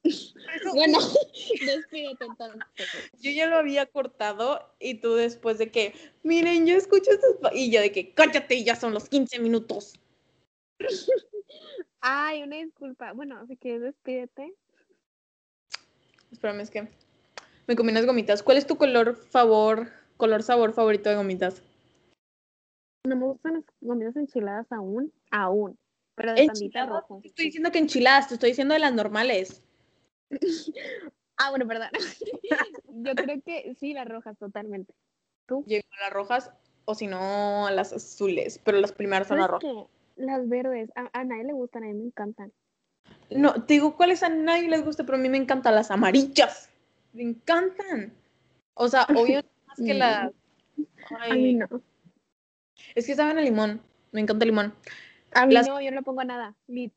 Bueno, 0.73 0.99
despídete 1.67 2.25
entonces. 2.25 2.63
Yo 3.21 3.31
ya 3.33 3.47
lo 3.47 3.57
había 3.57 3.87
cortado 3.87 4.73
y 4.79 4.95
tú 5.01 5.15
después 5.15 5.59
de 5.59 5.73
que, 5.73 5.95
miren, 6.23 6.65
yo 6.65 6.77
escucho 6.77 7.11
estos... 7.11 7.37
po-", 7.43 7.51
Y 7.53 7.73
yo 7.73 7.81
de 7.81 7.91
que, 7.91 8.15
cállate, 8.15 8.63
ya 8.63 8.77
son 8.77 8.95
los 8.95 9.09
15 9.09 9.41
minutos. 9.41 9.95
Ay, 12.01 12.45
una 12.45 12.57
disculpa. 12.57 13.13
Bueno, 13.13 13.45
si 13.49 13.57
quieres, 13.57 13.83
despídete. 13.83 14.55
Espérame, 16.31 16.61
es 16.61 16.71
que 16.71 16.89
me 17.67 17.77
comí 17.77 17.91
unas 17.91 18.07
gomitas. 18.07 18.43
¿Cuál 18.43 18.59
es 18.59 18.67
tu 18.67 18.77
color 18.77 19.17
favor, 19.17 19.91
color 20.17 20.43
sabor 20.43 20.73
favorito 20.73 21.09
de 21.11 21.17
gomitas? 21.17 21.63
No 23.07 23.17
me 23.17 23.27
gustan 23.27 23.55
las 23.55 23.65
gomitas 23.81 24.17
enchiladas 24.17 24.71
aún. 24.71 25.13
Aún. 25.31 25.79
Pero 26.15 26.33
de 26.33 26.43
Enchiladas, 26.43 26.89
roja. 26.89 27.21
te 27.23 27.29
estoy 27.29 27.45
diciendo 27.47 27.71
que 27.71 27.79
enchiladas, 27.79 28.29
te 28.29 28.35
estoy 28.35 28.51
diciendo 28.51 28.75
de 28.75 28.81
las 28.81 28.95
normales. 28.95 29.63
Ah, 31.39 31.51
bueno, 31.51 31.67
perdón. 31.67 31.91
Yo 32.89 33.15
creo 33.15 33.43
que 33.45 33.75
sí, 33.79 33.93
las 33.93 34.09
rojas, 34.09 34.39
totalmente. 34.39 34.95
¿Tú? 35.45 35.63
Llego 35.67 35.87
a 36.01 36.05
las 36.05 36.13
rojas 36.15 36.51
o 36.87 36.95
si 36.95 37.07
no 37.07 37.67
a 37.67 37.71
las 37.73 37.93
azules, 37.93 38.59
pero 38.65 38.81
las 38.81 38.93
primeras 38.93 39.29
son 39.29 39.37
las 39.37 39.49
¿Sabes 39.49 39.63
rojas. 39.63 39.91
Las 40.17 40.49
verdes, 40.49 40.89
a, 40.95 41.11
a 41.13 41.25
nadie 41.25 41.45
le 41.45 41.53
gustan, 41.53 41.85
a 41.85 41.89
mí 41.89 41.93
me 41.93 42.05
encantan. 42.05 42.55
No, 43.29 43.53
te 43.67 43.75
digo 43.75 43.99
cuáles 43.99 44.23
a 44.23 44.31
nadie 44.31 44.71
les 44.71 44.83
gusta, 44.83 45.05
pero 45.05 45.19
a 45.19 45.21
mí 45.21 45.29
me 45.29 45.37
encantan 45.37 45.75
las 45.75 45.91
amarillas. 45.91 46.71
Me 47.17 47.23
encantan. 47.23 48.13
O 48.75 48.89
sea, 48.89 49.07
obvio 49.17 49.43
más 49.67 49.79
que 49.79 49.95
las... 49.95 50.25
A 50.27 51.35
mí 51.35 51.47
Ay, 51.47 51.55
no. 51.55 51.67
Es 52.95 53.07
que 53.07 53.15
saben 53.15 53.39
a 53.39 53.41
limón. 53.41 53.81
Me 54.13 54.21
encanta 54.21 54.45
el 54.45 54.51
limón. 54.51 54.75
A 55.33 55.47
mí 55.47 55.55
Las- 55.55 55.67
no, 55.67 55.81
yo 55.81 55.91
no 55.93 56.03
pongo 56.03 56.23
nada. 56.25 56.55
Lit. 56.67 56.93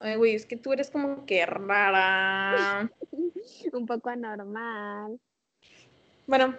Ay, 0.00 0.16
güey, 0.16 0.34
es 0.34 0.46
que 0.46 0.56
tú 0.56 0.72
eres 0.72 0.90
como 0.90 1.26
que 1.26 1.44
rara. 1.44 2.90
Un 3.72 3.84
poco 3.86 4.08
anormal. 4.08 5.20
Bueno, 6.26 6.54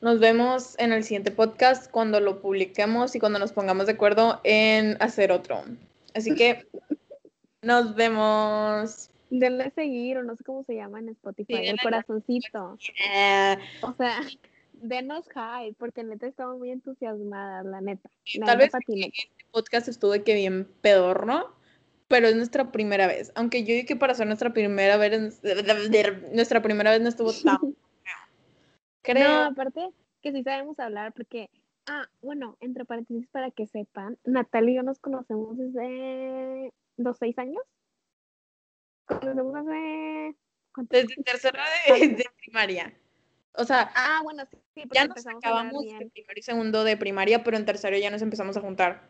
nos 0.00 0.18
vemos 0.18 0.78
en 0.78 0.92
el 0.94 1.04
siguiente 1.04 1.30
podcast 1.30 1.90
cuando 1.90 2.20
lo 2.20 2.40
publiquemos 2.40 3.14
y 3.14 3.20
cuando 3.20 3.38
nos 3.38 3.52
pongamos 3.52 3.84
de 3.84 3.92
acuerdo 3.92 4.40
en 4.44 4.96
hacer 5.02 5.30
otro. 5.30 5.62
Así 6.14 6.34
que 6.34 6.66
nos 7.62 7.94
vemos. 7.94 9.10
Denle 9.34 9.70
seguir 9.70 10.18
o 10.18 10.22
no 10.22 10.36
sé 10.36 10.44
cómo 10.44 10.62
se 10.64 10.74
llama 10.74 10.98
en 10.98 11.08
Spotify, 11.08 11.54
el 11.68 11.80
corazoncito. 11.80 12.76
Eh, 13.14 13.56
O 13.80 13.94
sea, 13.94 14.20
denos 14.74 15.26
hype, 15.30 15.74
porque 15.78 16.04
neta 16.04 16.26
estamos 16.26 16.58
muy 16.58 16.70
entusiasmadas, 16.70 17.64
la 17.64 17.80
neta. 17.80 18.10
La 18.34 18.44
Tal 18.44 18.58
neta 18.58 18.64
vez 18.64 18.70
patineta. 18.72 19.12
este 19.16 19.44
podcast 19.50 19.88
estuvo 19.88 20.10
de 20.12 20.22
que 20.22 20.34
bien 20.34 20.68
pedorno, 20.82 21.46
pero 22.08 22.28
es 22.28 22.36
nuestra 22.36 22.70
primera 22.72 23.06
vez. 23.06 23.32
Aunque 23.34 23.64
yo 23.64 23.72
digo 23.74 23.86
que 23.86 23.96
para 23.96 24.12
ser 24.12 24.26
nuestra 24.26 24.52
primera 24.52 24.98
vez, 24.98 25.40
nuestra 26.34 26.60
primera 26.60 26.90
vez 26.90 27.00
no 27.00 27.08
estuvo 27.08 27.32
tan. 27.32 27.56
Creo. 29.02 29.28
No, 29.28 29.44
aparte 29.46 29.88
que 30.20 30.30
sí 30.32 30.42
sabemos 30.42 30.78
hablar, 30.78 31.14
porque, 31.14 31.48
ah, 31.86 32.04
bueno, 32.20 32.58
entre 32.60 32.84
paréntesis 32.84 33.26
para 33.28 33.50
que 33.50 33.66
sepan, 33.66 34.18
Natalia 34.24 34.72
y 34.72 34.76
yo 34.76 34.82
nos 34.82 34.98
conocemos 34.98 35.56
desde 35.56 36.70
los 36.98 37.16
seis 37.16 37.38
años. 37.38 37.62
Conocemos 39.06 39.54
hace. 39.56 40.36
¿cuánto? 40.74 40.96
Desde 40.96 41.22
tercera 41.22 41.64
de, 41.86 42.08
de 42.08 42.24
primaria. 42.38 42.92
O 43.54 43.64
sea, 43.64 43.90
Ah, 43.94 44.20
bueno, 44.24 44.44
sí, 44.50 44.58
sí, 44.74 44.82
ya 44.92 45.06
nos 45.06 45.26
acabamos 45.26 45.82
de 45.82 46.10
primero 46.10 46.38
y 46.38 46.42
segundo 46.42 46.84
de 46.84 46.96
primaria, 46.96 47.44
pero 47.44 47.56
en 47.56 47.66
tercero 47.66 47.96
ya 47.98 48.10
nos 48.10 48.22
empezamos 48.22 48.56
a 48.56 48.60
juntar 48.60 49.02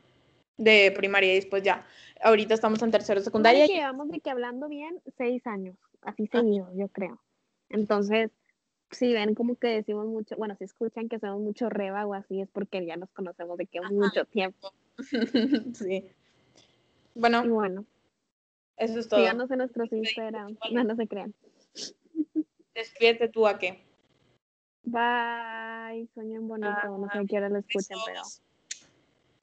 de 0.57 0.93
primaria 0.97 1.33
y 1.33 1.37
después 1.37 1.63
ya. 1.63 1.87
Ahorita 2.23 2.55
estamos 2.55 2.83
en 2.83 2.91
tercero 2.91 3.21
de 3.21 3.25
Secundaria 3.25 3.67
que 3.67 3.75
llevamos 3.75 4.09
de 4.11 4.21
que 4.21 4.31
hablando 4.31 4.69
bien 4.69 5.01
seis 5.17 5.47
años, 5.47 5.77
así 6.03 6.27
seguido, 6.27 6.69
yo 6.75 6.89
creo. 6.89 7.21
Entonces, 7.69 8.31
si 8.91 9.13
ven 9.13 9.35
como 9.35 9.57
que 9.57 9.69
decimos 9.69 10.07
mucho, 10.07 10.37
bueno, 10.37 10.57
si 10.57 10.65
escuchan 10.65 11.09
que 11.09 11.17
hacemos 11.17 11.41
mucho 11.41 11.69
reba 11.69 12.05
o 12.07 12.15
así, 12.15 12.41
es 12.41 12.49
porque 12.51 12.85
ya 12.85 12.97
nos 12.97 13.11
conocemos 13.11 13.57
de 13.59 13.67
que 13.67 13.81
mucho 13.81 14.25
tiempo. 14.25 14.73
sí. 15.75 16.09
Bueno, 17.15 17.45
Y 17.45 17.49
bueno, 17.49 17.85
eso 18.77 18.99
es 18.99 19.09
todo. 19.09 19.21
síganos 19.21 19.51
en 19.51 19.59
nuestros 19.59 19.93
Instagram. 19.93 20.57
No, 20.73 20.85
no 20.85 20.97
se 20.97 21.07
crean. 21.07 21.35
Despídete 22.75 23.29
tú 23.29 23.47
a 23.47 23.59
qué. 23.59 23.85
Bye. 24.85 26.09
Sueñen 26.15 26.49
bonito. 26.49 26.99
No 26.99 27.09
sé 27.13 27.19
a 27.19 27.25
qué 27.25 27.37
hora 27.37 27.49
lo 27.49 27.59
escuchan, 27.59 27.99
pero 28.07 28.21
eso. 28.21 28.43